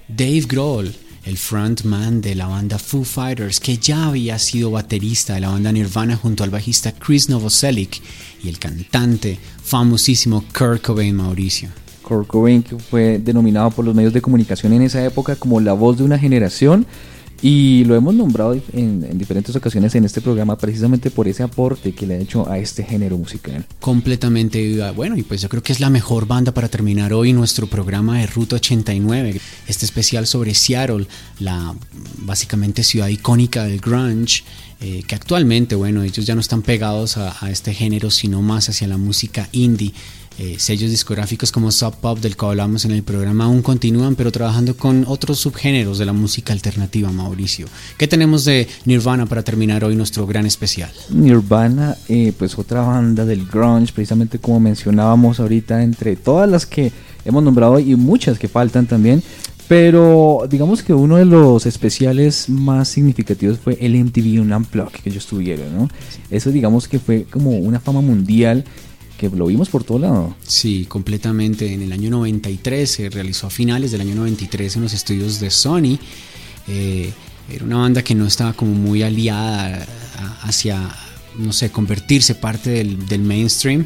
Dave 0.07 0.41
Grohl, 0.47 0.95
el 1.25 1.37
frontman 1.37 2.19
de 2.19 2.33
la 2.33 2.47
banda 2.47 2.79
Foo 2.79 3.03
Fighters, 3.03 3.59
que 3.59 3.77
ya 3.77 4.07
había 4.07 4.39
sido 4.39 4.71
baterista 4.71 5.35
de 5.35 5.41
la 5.41 5.49
banda 5.49 5.71
Nirvana 5.71 6.17
junto 6.17 6.43
al 6.43 6.49
bajista 6.49 6.93
Chris 6.93 7.29
Novoselic 7.29 8.01
y 8.43 8.49
el 8.49 8.59
cantante 8.59 9.39
famosísimo 9.63 10.43
Kurt 10.57 10.81
Cobain 10.81 11.15
Mauricio. 11.15 11.69
Kurt 12.03 12.27
Cobain, 12.27 12.63
fue 12.89 13.17
denominado 13.17 13.71
por 13.71 13.85
los 13.85 13.95
medios 13.95 14.13
de 14.13 14.21
comunicación 14.21 14.73
en 14.73 14.81
esa 14.81 15.03
época 15.03 15.35
como 15.35 15.61
la 15.61 15.73
voz 15.73 15.97
de 15.97 16.03
una 16.03 16.19
generación, 16.19 16.85
y 17.43 17.83
lo 17.83 17.95
hemos 17.95 18.15
nombrado 18.15 18.53
en, 18.53 19.03
en, 19.03 19.17
diferentes 19.17 19.53
ocasiones 19.53 19.93
en 19.95 20.05
este 20.05 20.21
programa 20.21 20.57
precisamente 20.57 21.11
por 21.11 21.27
ese 21.27 21.43
aporte 21.43 21.91
que 21.91 22.07
le 22.07 22.15
ha 22.15 22.17
hecho 22.19 22.49
a 22.49 22.57
este 22.57 22.85
género 22.85 23.17
musical. 23.17 23.65
Completamente 23.81 24.89
Bueno, 24.91 25.17
y 25.17 25.23
pues 25.23 25.41
yo 25.41 25.49
creo 25.49 25.61
que 25.61 25.73
es 25.73 25.81
la 25.81 25.89
mejor 25.89 26.25
banda 26.25 26.53
para 26.53 26.69
terminar 26.69 27.11
hoy 27.11 27.33
nuestro 27.33 27.67
programa 27.67 28.19
de 28.19 28.27
Ruta 28.27 28.55
89, 28.55 29.41
este 29.67 29.85
especial 29.85 30.25
sobre 30.25 30.53
Seattle, 30.53 31.05
la 31.39 31.75
básicamente 32.19 32.81
ciudad 32.81 33.09
icónica 33.09 33.65
del 33.65 33.81
grunge. 33.81 34.43
Eh, 34.85 35.01
que 35.07 35.15
actualmente, 35.15 35.75
bueno, 35.75 36.03
ellos 36.03 36.25
ya 36.25 36.35
no 36.35 36.41
están 36.41 36.61
pegados 36.61 37.15
a 37.15 37.49
este 37.49 37.73
género, 37.73 38.11
sino 38.11 38.41
más 38.41 38.67
hacia 38.67 38.85
la 38.85 38.97
música 38.97 39.47
indie. 39.53 39.93
Eh, 40.39 40.55
sellos 40.57 40.89
discográficos 40.89 41.51
como 41.51 41.71
Sub 41.71 41.93
Pop, 41.97 42.17
del 42.17 42.35
que 42.35 42.45
hablamos 42.45 42.85
en 42.85 42.91
el 42.91 43.03
programa, 43.03 43.45
aún 43.45 43.61
continúan, 43.61 44.15
pero 44.15 44.31
trabajando 44.31 44.75
con 44.75 45.05
otros 45.07 45.37
subgéneros 45.37 45.99
de 45.99 46.05
la 46.05 46.13
música 46.13 46.53
alternativa, 46.53 47.11
Mauricio. 47.11 47.67
¿Qué 47.99 48.07
tenemos 48.07 48.43
de 48.43 48.67
Nirvana 48.85 49.27
para 49.27 49.43
terminar 49.43 49.83
hoy 49.83 49.95
nuestro 49.95 50.25
gran 50.25 50.47
especial? 50.47 50.91
Nirvana, 51.11 51.95
eh, 52.09 52.33
pues 52.35 52.57
otra 52.57 52.81
banda 52.81 53.25
del 53.25 53.45
grunge, 53.45 53.93
precisamente 53.93 54.39
como 54.39 54.59
mencionábamos 54.59 55.39
ahorita, 55.39 55.83
entre 55.83 56.15
todas 56.15 56.49
las 56.49 56.65
que 56.65 56.91
hemos 57.25 57.43
nombrado 57.43 57.77
y 57.77 57.95
muchas 57.95 58.39
que 58.39 58.47
faltan 58.47 58.87
también. 58.87 59.21
Pero 59.67 60.45
digamos 60.49 60.83
que 60.83 60.93
uno 60.93 61.17
de 61.17 61.25
los 61.25 61.65
especiales 61.65 62.49
más 62.49 62.89
significativos 62.89 63.59
fue 63.59 63.77
el 63.79 63.95
MTV 63.95 64.41
Unplugged 64.41 64.99
que 65.01 65.09
ellos 65.09 65.25
tuvieron, 65.25 65.75
¿no? 65.75 65.89
Eso 66.29 66.51
digamos 66.51 66.87
que 66.87 66.99
fue 66.99 67.25
como 67.29 67.51
una 67.51 67.79
fama 67.79 68.01
mundial 68.01 68.65
que 69.31 69.37
lo 69.37 69.45
vimos 69.47 69.69
por 69.69 69.83
todo 69.83 69.99
lado. 69.99 70.35
Sí, 70.47 70.85
completamente. 70.87 71.73
En 71.73 71.81
el 71.81 71.91
año 71.91 72.09
93 72.09 72.89
se 72.89 73.09
realizó 73.09 73.47
a 73.47 73.49
finales 73.49 73.91
del 73.91 74.01
año 74.01 74.15
93 74.15 74.75
en 74.75 74.81
los 74.83 74.93
estudios 74.93 75.39
de 75.39 75.49
Sony. 75.49 75.97
Eh, 76.67 77.11
era 77.51 77.65
una 77.65 77.77
banda 77.77 78.01
que 78.01 78.15
no 78.15 78.25
estaba 78.25 78.53
como 78.53 78.73
muy 78.73 79.03
aliada 79.03 79.85
hacia, 80.43 80.89
no 81.37 81.51
sé, 81.51 81.71
convertirse 81.71 82.35
parte 82.35 82.69
del, 82.69 83.05
del 83.07 83.21
mainstream. 83.21 83.85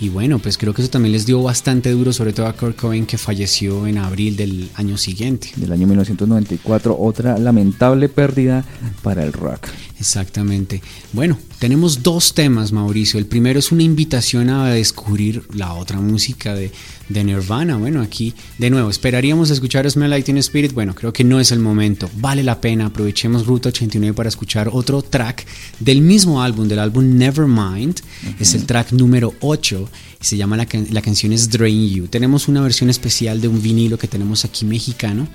Y 0.00 0.10
bueno, 0.10 0.38
pues 0.38 0.56
creo 0.56 0.72
que 0.72 0.82
eso 0.82 0.90
también 0.90 1.12
les 1.12 1.26
dio 1.26 1.42
bastante 1.42 1.90
duro, 1.90 2.12
sobre 2.12 2.32
todo 2.32 2.46
a 2.46 2.52
Kurt 2.52 2.76
Cobain 2.76 3.04
que 3.04 3.18
falleció 3.18 3.86
en 3.86 3.98
abril 3.98 4.36
del 4.36 4.70
año 4.74 4.96
siguiente. 4.96 5.50
Del 5.56 5.72
año 5.72 5.88
1994, 5.88 6.96
otra 6.96 7.36
lamentable 7.36 8.08
pérdida 8.08 8.64
para 9.02 9.24
el 9.24 9.32
rock. 9.32 9.66
Exactamente. 10.00 10.80
Bueno, 11.12 11.38
tenemos 11.58 12.02
dos 12.04 12.32
temas, 12.32 12.70
Mauricio. 12.70 13.18
El 13.18 13.26
primero 13.26 13.58
es 13.58 13.72
una 13.72 13.82
invitación 13.82 14.48
a 14.48 14.70
descubrir 14.70 15.42
la 15.52 15.74
otra 15.74 16.00
música 16.00 16.54
de, 16.54 16.70
de 17.08 17.24
Nirvana. 17.24 17.76
Bueno, 17.76 18.00
aquí 18.00 18.32
de 18.58 18.70
nuevo, 18.70 18.90
esperaríamos 18.90 19.50
escuchar 19.50 19.90
Smell 19.90 20.10
Like 20.10 20.26
Teen 20.26 20.38
Spirit. 20.38 20.72
Bueno, 20.72 20.94
creo 20.94 21.12
que 21.12 21.24
no 21.24 21.40
es 21.40 21.50
el 21.50 21.58
momento. 21.58 22.08
Vale 22.16 22.44
la 22.44 22.60
pena. 22.60 22.86
Aprovechemos 22.86 23.46
Ruta 23.46 23.70
89 23.70 24.14
para 24.14 24.28
escuchar 24.28 24.70
otro 24.72 25.02
track 25.02 25.44
del 25.80 26.00
mismo 26.00 26.42
álbum, 26.42 26.68
del 26.68 26.78
álbum 26.78 27.16
Nevermind. 27.16 28.00
Uh 28.00 28.28
-huh. 28.28 28.34
Es 28.38 28.54
el 28.54 28.64
track 28.66 28.92
número 28.92 29.34
8 29.40 29.88
y 30.20 30.24
se 30.24 30.36
llama 30.36 30.56
la, 30.56 30.66
can 30.66 30.86
la 30.92 31.02
canción 31.02 31.32
es 31.32 31.50
Drain 31.50 31.88
You. 31.88 32.06
Tenemos 32.06 32.46
una 32.46 32.60
versión 32.60 32.88
especial 32.88 33.40
de 33.40 33.48
un 33.48 33.60
vinilo 33.60 33.98
que 33.98 34.06
tenemos 34.06 34.44
aquí 34.44 34.64
mexicano 34.64 35.26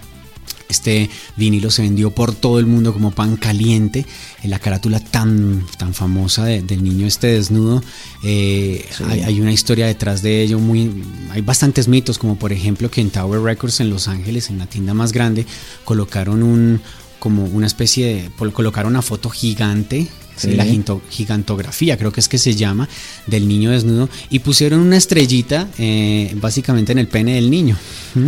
este 0.69 1.09
vinilo 1.35 1.69
se 1.69 1.83
vendió 1.83 2.11
por 2.11 2.33
todo 2.33 2.59
el 2.59 2.65
mundo 2.65 2.93
como 2.93 3.11
pan 3.11 3.37
caliente. 3.37 4.05
En 4.43 4.49
la 4.49 4.59
carátula 4.59 4.99
tan, 4.99 5.65
tan 5.77 5.93
famosa 5.93 6.45
de, 6.45 6.61
del 6.61 6.83
niño 6.83 7.05
este 7.05 7.27
desnudo, 7.27 7.83
eh, 8.23 8.85
sí. 8.91 9.03
hay, 9.07 9.21
hay, 9.21 9.41
una 9.41 9.51
historia 9.51 9.87
detrás 9.87 10.21
de 10.21 10.41
ello. 10.41 10.59
Muy, 10.59 11.03
hay 11.29 11.41
bastantes 11.41 11.87
mitos, 11.87 12.17
como 12.17 12.37
por 12.37 12.51
ejemplo 12.51 12.89
que 12.89 13.01
en 13.01 13.09
Tower 13.09 13.41
Records 13.41 13.79
en 13.79 13.89
Los 13.89 14.07
Ángeles, 14.07 14.49
en 14.49 14.57
la 14.57 14.65
tienda 14.65 14.93
más 14.93 15.11
grande, 15.11 15.45
colocaron 15.85 16.43
un, 16.43 16.81
como 17.19 17.45
una 17.45 17.67
especie 17.67 18.31
de. 18.37 18.51
colocaron 18.51 18.91
una 18.91 19.01
foto 19.01 19.29
gigante 19.29 20.09
Sí. 20.35 20.55
la 20.55 20.65
gigantografía, 21.09 21.97
creo 21.97 22.11
que 22.11 22.19
es 22.19 22.27
que 22.27 22.37
se 22.37 22.55
llama, 22.55 22.89
del 23.27 23.47
niño 23.47 23.71
desnudo, 23.71 24.09
y 24.29 24.39
pusieron 24.39 24.79
una 24.79 24.97
estrellita 24.97 25.67
eh, 25.77 26.31
básicamente 26.35 26.91
en 26.91 26.99
el 26.99 27.07
pene 27.07 27.35
del 27.35 27.49
niño. 27.49 27.77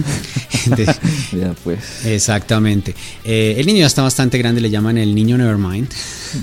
ya 1.31 1.53
pues. 1.63 2.05
Exactamente. 2.05 2.95
Eh, 3.23 3.55
el 3.57 3.65
niño 3.65 3.79
ya 3.79 3.87
está 3.87 4.01
bastante 4.01 4.37
grande, 4.37 4.61
le 4.61 4.69
llaman 4.69 4.97
el 4.97 5.13
niño 5.13 5.37
Nevermind. 5.37 5.89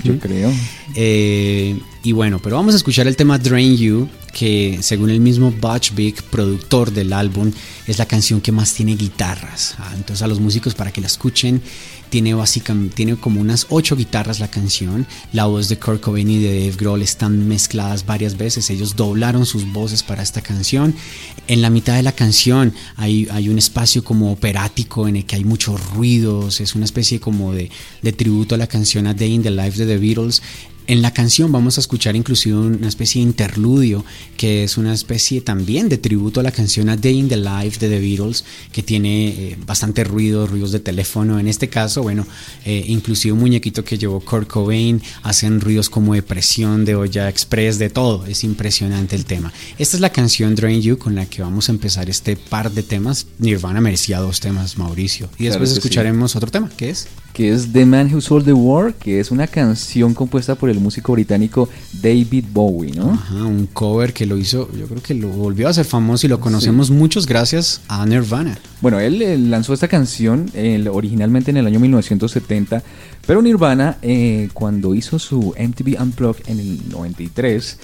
Yo 0.03 0.19
creo. 0.19 0.51
Eh, 0.95 1.77
y 2.03 2.11
bueno, 2.11 2.39
pero 2.39 2.57
vamos 2.57 2.73
a 2.73 2.77
escuchar 2.77 3.07
el 3.07 3.15
tema 3.15 3.37
Drain 3.37 3.77
You, 3.77 4.09
que 4.33 4.79
según 4.81 5.09
el 5.09 5.19
mismo 5.19 5.51
Butch 5.51 5.93
Vig, 5.93 6.21
productor 6.23 6.91
del 6.91 7.13
álbum, 7.13 7.51
es 7.87 7.97
la 7.97 8.05
canción 8.05 8.41
que 8.41 8.51
más 8.51 8.73
tiene 8.73 8.95
guitarras. 8.95 9.75
Ah, 9.79 9.93
entonces 9.95 10.21
a 10.21 10.27
los 10.27 10.39
músicos 10.39 10.75
para 10.75 10.91
que 10.91 11.01
la 11.01 11.07
escuchen 11.07 11.61
tiene 12.13 12.35
básicamente 12.35 12.95
tiene 12.95 13.15
como 13.15 13.41
unas 13.41 13.65
ocho 13.71 13.95
guitarras 13.95 14.39
la 14.39 14.47
canción. 14.47 15.07
La 15.31 15.45
voz 15.47 15.67
de 15.67 15.79
Kurt 15.79 15.99
Cobain 15.99 16.29
y 16.29 16.37
de 16.37 16.59
Dave 16.59 16.77
Grohl 16.77 17.01
están 17.01 17.47
mezcladas 17.47 18.05
varias 18.05 18.37
veces. 18.37 18.69
Ellos 18.69 18.95
doblaron 18.95 19.47
sus 19.47 19.65
voces 19.73 20.03
para 20.03 20.21
esta 20.21 20.41
canción. 20.41 20.93
En 21.47 21.63
la 21.63 21.71
mitad 21.71 21.95
de 21.95 22.03
la 22.03 22.11
canción 22.11 22.71
hay, 22.97 23.27
hay 23.31 23.49
un 23.49 23.57
espacio 23.57 24.03
como 24.03 24.31
operático 24.31 25.07
en 25.07 25.15
el 25.15 25.25
que 25.25 25.37
hay 25.37 25.43
muchos 25.43 25.83
ruidos. 25.95 26.61
Es 26.61 26.75
una 26.75 26.85
especie 26.85 27.19
como 27.19 27.51
de, 27.51 27.71
de 28.03 28.13
tributo 28.13 28.53
a 28.53 28.59
la 28.59 28.67
canción 28.67 29.07
A 29.07 29.15
Day 29.15 29.33
in 29.33 29.41
the 29.41 29.49
Life 29.49 29.83
de 29.83 29.87
The 29.87 29.97
Beatles. 29.97 30.43
En 30.85 31.01
la 31.01 31.11
canción 31.11 31.49
vamos 31.49 31.77
a 31.77 31.81
escuchar 31.81 32.17
inclusive 32.17 32.57
una 32.57 32.89
especie 32.89 33.21
de 33.21 33.29
interludio 33.29 34.03
que 34.35 34.65
es 34.65 34.77
una 34.77 34.93
especie 34.93 35.39
también 35.39 35.87
de 35.87 35.97
tributo 35.97 36.41
a 36.41 36.43
la 36.43 36.51
canción 36.51 36.89
A 36.89 36.97
Day 36.97 37.17
in 37.17 37.29
the 37.29 37.37
Life 37.37 37.79
de 37.79 37.87
The 37.87 38.01
Beatles 38.01 38.43
que 38.73 38.83
tiene 38.83 39.29
eh, 39.29 39.57
bastante 39.65 40.03
ruido, 40.03 40.45
ruidos 40.45 40.73
de 40.73 40.81
teléfono. 40.81 41.39
En 41.39 41.47
este 41.47 41.69
caso, 41.69 42.03
bueno, 42.03 42.27
eh, 42.65 42.83
inclusive 42.87 43.31
un 43.31 43.39
muñequito 43.39 43.85
que 43.85 43.97
llevó 43.97 44.19
Kurt 44.19 44.49
Cobain 44.49 45.01
hacen 45.21 45.61
ruidos 45.61 45.89
como 45.89 46.15
de 46.15 46.21
presión, 46.21 46.83
de 46.83 46.95
olla 46.95 47.29
express, 47.29 47.79
de 47.79 47.89
todo. 47.89 48.25
Es 48.25 48.43
impresionante 48.43 49.15
el 49.15 49.23
tema. 49.23 49.53
Esta 49.79 49.95
es 49.95 50.01
la 50.01 50.11
canción 50.11 50.53
Drain 50.53 50.81
You 50.81 50.97
con 50.97 51.15
la 51.15 51.25
que 51.27 51.41
vamos 51.41 51.69
a 51.69 51.71
empezar 51.71 52.09
este 52.09 52.35
par 52.35 52.71
de 52.71 52.83
temas. 52.83 53.27
Nirvana 53.39 53.79
merecía 53.79 54.19
dos 54.19 54.41
temas, 54.41 54.77
Mauricio. 54.77 55.29
Y 55.39 55.45
después 55.45 55.69
claro 55.69 55.79
escucharemos 55.79 56.31
sí. 56.31 56.37
otro 56.37 56.51
tema, 56.51 56.69
¿qué 56.75 56.89
es? 56.89 57.07
Que 57.31 57.51
es 57.51 57.71
The 57.71 57.85
Man 57.85 58.13
Who 58.13 58.21
Sold 58.21 58.45
the 58.45 58.53
War, 58.53 58.93
que 58.93 59.19
es 59.19 59.31
una 59.31 59.47
canción 59.47 60.13
compuesta 60.13 60.53
por 60.55 60.72
el 60.73 60.79
músico 60.79 61.13
británico 61.13 61.69
David 62.01 62.45
Bowie, 62.51 62.91
¿no? 62.91 63.11
Ajá, 63.11 63.43
un 63.45 63.67
cover 63.67 64.13
que 64.13 64.25
lo 64.25 64.37
hizo, 64.37 64.69
yo 64.73 64.87
creo 64.87 65.01
que 65.01 65.13
lo 65.13 65.29
volvió 65.29 65.67
a 65.67 65.69
hacer 65.71 65.85
famoso 65.85 66.25
y 66.25 66.29
lo 66.29 66.39
conocemos 66.39 66.87
sí. 66.87 66.93
muchos 66.93 67.25
gracias 67.25 67.81
a 67.87 68.05
Nirvana. 68.05 68.57
Bueno, 68.81 68.99
él, 68.99 69.21
él 69.21 69.49
lanzó 69.49 69.73
esta 69.73 69.87
canción 69.87 70.49
eh, 70.53 70.85
originalmente 70.91 71.51
en 71.51 71.57
el 71.57 71.67
año 71.67 71.79
1970, 71.79 72.83
pero 73.25 73.41
Nirvana 73.41 73.97
eh, 74.01 74.49
cuando 74.53 74.95
hizo 74.95 75.19
su 75.19 75.53
MTV 75.57 76.01
Unplugged 76.01 76.49
en 76.49 76.59
el 76.59 76.89
93, 76.89 77.77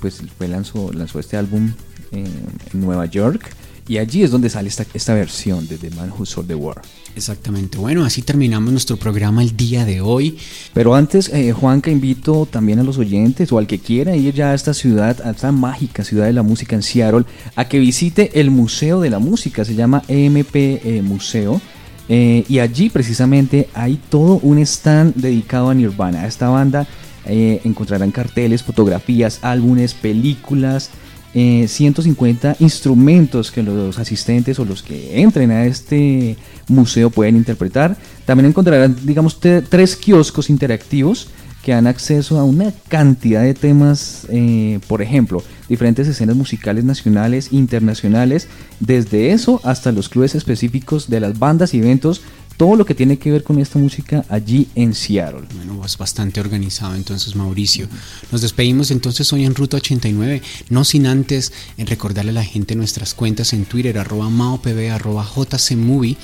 pues 0.00 0.22
fue 0.36 0.48
lanzó, 0.48 0.92
lanzó 0.92 1.20
este 1.20 1.36
álbum 1.36 1.72
en, 2.12 2.26
en 2.26 2.80
Nueva 2.80 3.06
York 3.06 3.54
y 3.88 3.98
allí 3.98 4.22
es 4.22 4.30
donde 4.30 4.50
sale 4.50 4.68
esta, 4.68 4.86
esta 4.94 5.14
versión 5.14 5.66
de 5.68 5.78
The 5.78 5.90
Man 5.90 6.12
Who 6.16 6.26
Sold 6.26 6.48
the 6.48 6.54
War. 6.54 6.82
Exactamente. 7.16 7.76
Bueno, 7.78 8.04
así 8.04 8.22
terminamos 8.22 8.70
nuestro 8.70 8.96
programa 8.96 9.42
el 9.42 9.56
día 9.56 9.84
de 9.84 10.00
hoy. 10.00 10.38
Pero 10.72 10.94
antes, 10.94 11.28
eh, 11.28 11.52
Juanca, 11.52 11.90
invito 11.90 12.46
también 12.46 12.78
a 12.78 12.82
los 12.82 12.98
oyentes 12.98 13.50
o 13.52 13.58
al 13.58 13.66
que 13.66 13.78
quiera 13.78 14.14
ir 14.16 14.34
ya 14.34 14.50
a 14.50 14.54
esta 14.54 14.74
ciudad, 14.74 15.20
a 15.24 15.30
esta 15.30 15.52
mágica 15.52 16.04
ciudad 16.04 16.26
de 16.26 16.32
la 16.32 16.42
música 16.42 16.76
en 16.76 16.82
Seattle, 16.82 17.24
a 17.56 17.66
que 17.66 17.78
visite 17.78 18.40
el 18.40 18.50
Museo 18.50 19.00
de 19.00 19.10
la 19.10 19.18
Música. 19.18 19.64
Se 19.64 19.74
llama 19.74 20.02
EMP 20.08 20.54
eh, 20.54 21.02
Museo. 21.02 21.60
Eh, 22.08 22.44
y 22.48 22.58
allí 22.58 22.90
precisamente 22.90 23.68
hay 23.74 24.00
todo 24.08 24.40
un 24.42 24.58
stand 24.58 25.14
dedicado 25.14 25.70
a 25.70 25.74
Nirvana. 25.74 26.22
A 26.22 26.26
esta 26.26 26.48
banda 26.48 26.86
encontrarán 27.26 28.10
carteles, 28.10 28.64
fotografías, 28.64 29.38
álbumes, 29.42 29.94
películas 29.94 30.90
eh, 31.34 31.66
150 31.68 32.56
instrumentos 32.58 33.50
que 33.50 33.62
los 33.62 33.98
asistentes 33.98 34.58
o 34.58 34.64
los 34.64 34.82
que 34.82 35.20
entren 35.20 35.50
a 35.50 35.64
este 35.64 36.36
museo 36.68 37.10
pueden 37.10 37.36
interpretar. 37.36 37.96
También 38.24 38.46
encontrarán, 38.46 38.96
digamos, 39.04 39.38
tres 39.40 39.96
kioscos 39.96 40.50
interactivos 40.50 41.28
que 41.62 41.72
dan 41.72 41.86
acceso 41.86 42.38
a 42.38 42.44
una 42.44 42.72
cantidad 42.88 43.42
de 43.42 43.54
temas, 43.54 44.26
eh, 44.30 44.80
por 44.88 45.02
ejemplo, 45.02 45.42
diferentes 45.68 46.08
escenas 46.08 46.34
musicales 46.34 46.84
nacionales, 46.84 47.52
internacionales, 47.52 48.48
desde 48.80 49.32
eso 49.32 49.60
hasta 49.62 49.92
los 49.92 50.08
clubes 50.08 50.34
específicos 50.34 51.10
de 51.10 51.20
las 51.20 51.38
bandas 51.38 51.74
y 51.74 51.78
eventos, 51.78 52.22
todo 52.60 52.76
lo 52.76 52.84
que 52.84 52.94
tiene 52.94 53.18
que 53.18 53.30
ver 53.30 53.42
con 53.42 53.58
esta 53.58 53.78
música 53.78 54.22
allí 54.28 54.68
en 54.74 54.92
Seattle. 54.92 55.48
Bueno, 55.56 55.82
es 55.82 55.96
bastante 55.96 56.40
organizado 56.40 56.94
entonces 56.94 57.34
Mauricio. 57.34 57.88
Nos 58.30 58.42
despedimos 58.42 58.90
entonces 58.90 59.32
hoy 59.32 59.46
en 59.46 59.54
Ruta 59.54 59.78
89, 59.78 60.42
no 60.68 60.84
sin 60.84 61.06
antes 61.06 61.54
en 61.78 61.86
recordarle 61.86 62.32
a 62.32 62.34
la 62.34 62.44
gente 62.44 62.74
nuestras 62.76 63.14
cuentas 63.14 63.54
en 63.54 63.64
Twitter, 63.64 63.96
arroba 63.96 64.28
maopb, 64.28 64.92
arroba 64.92 65.24
jcmovie 65.24 66.18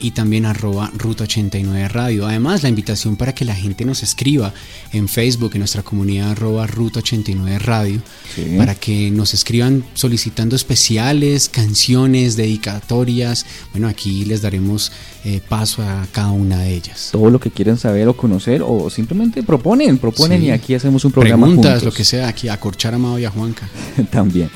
y 0.00 0.12
también 0.12 0.46
arroba 0.46 0.90
Ruta 0.96 1.24
89 1.24 1.88
Radio. 1.88 2.26
Además, 2.26 2.62
la 2.62 2.68
invitación 2.70 3.16
para 3.16 3.34
que 3.34 3.44
la 3.44 3.54
gente 3.54 3.84
nos 3.84 4.02
escriba 4.02 4.52
en 4.92 5.08
Facebook, 5.08 5.50
en 5.54 5.58
nuestra 5.60 5.82
comunidad 5.82 6.30
arroba 6.30 6.66
Ruta 6.66 7.00
89 7.00 7.58
Radio, 7.58 8.00
Sí. 8.34 8.54
para 8.56 8.74
que 8.74 9.10
nos 9.10 9.34
escriban 9.34 9.84
solicitando 9.94 10.56
especiales, 10.56 11.48
canciones, 11.48 12.36
dedicatorias. 12.36 13.44
Bueno, 13.72 13.88
aquí 13.88 14.24
les 14.24 14.42
daremos 14.42 14.90
eh, 15.24 15.40
paso 15.48 15.82
a 15.82 16.06
cada 16.12 16.30
una 16.30 16.58
de 16.60 16.74
ellas. 16.74 17.10
Todo 17.12 17.28
lo 17.30 17.38
que 17.38 17.50
quieran 17.50 17.76
saber 17.76 18.08
o 18.08 18.16
conocer 18.16 18.62
o 18.64 18.88
simplemente 18.88 19.42
proponen, 19.42 19.98
proponen 19.98 20.40
Sí. 20.40 20.46
y 20.46 20.50
aquí 20.50 20.74
hacemos 20.74 21.04
un 21.04 21.12
programa 21.12 21.46
Preguntas, 21.46 21.72
juntos. 21.72 21.84
lo 21.84 21.92
que 21.92 22.04
sea, 22.04 22.28
aquí 22.28 22.48
a 22.48 22.58
Corchar 22.58 22.94
Amado 22.94 23.18
y 23.18 23.24
a 23.26 23.30
Juanca. 23.30 23.68
también. 24.10 24.48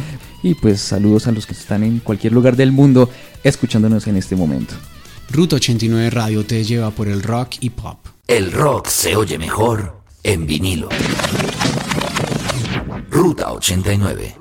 Y 0.43 0.55
pues 0.55 0.81
saludos 0.81 1.27
a 1.27 1.33
los 1.33 1.47
que 1.47 1.53
están 1.55 1.83
en 1.85 2.01
cualquier 2.01 2.33
lugar 2.33 2.57
del 2.57 2.71
mundo 2.73 3.11
escuchándonos 3.43 4.07
en 4.07 4.17
este 4.17 4.37
momento. 4.37 4.75
Ruta 5.35 5.57
89 5.57 6.11
Radio 6.11 6.47
te 6.47 6.63
lleva 6.63 6.93
por 6.93 7.09
el 7.09 7.21
rock 7.21 7.57
y 7.59 7.71
pop. 7.71 7.99
El 8.29 8.53
rock 8.53 8.87
se 8.87 9.17
oye 9.17 9.37
mejor 9.37 10.05
en 10.23 10.47
vinilo. 10.47 10.89
Ruta 13.11 13.51
89. 13.51 14.37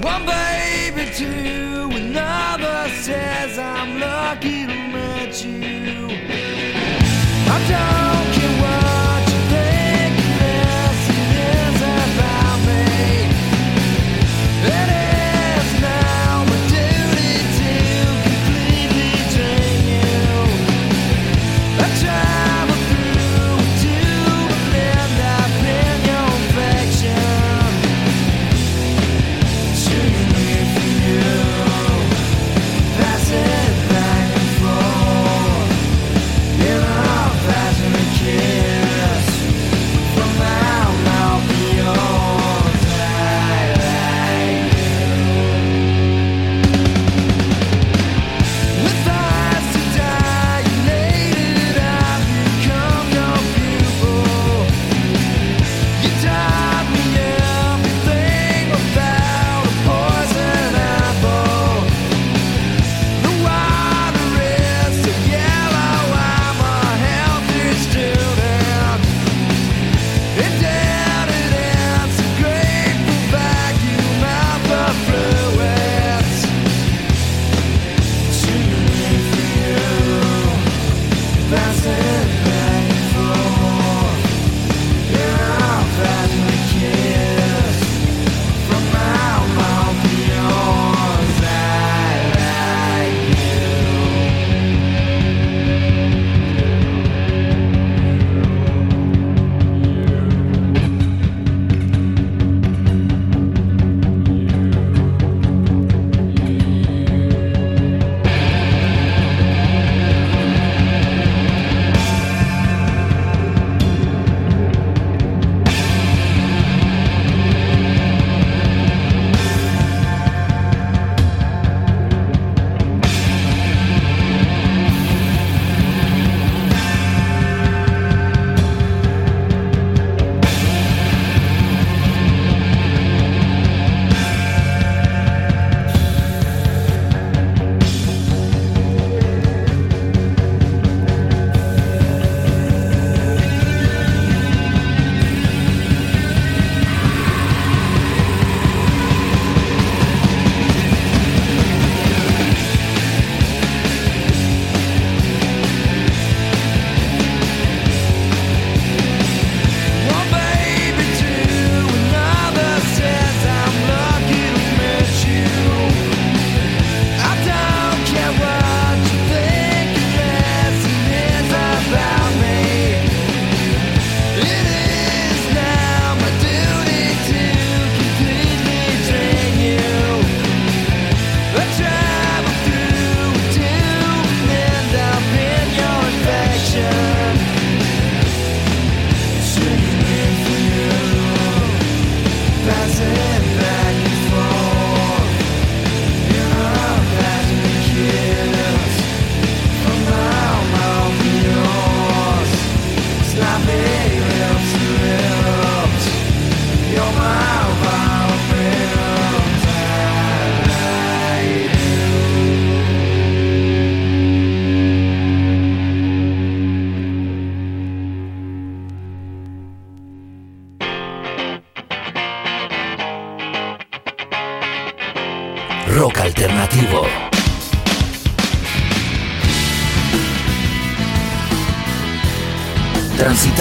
One 0.00 0.26
baby, 0.26 1.10
two, 1.18 1.90
another 1.90 2.88
says 3.02 3.58
I'm 3.58 3.98
lucky 3.98 4.66
to 4.66 4.72
meet 4.72 5.44
you. 5.44 6.06
I 7.48 7.58
don't 7.66 8.32
care 8.32 8.62
what 8.62 9.01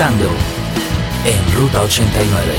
En 0.04 1.54
Ruta 1.54 1.84
89. 1.84 2.56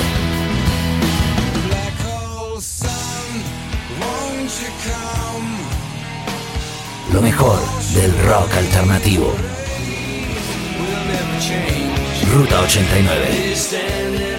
Lo 7.12 7.20
mejor 7.20 7.58
del 7.94 8.16
rock 8.28 8.56
alternativo. 8.56 9.34
Ruta 12.32 12.60
89. 12.60 14.31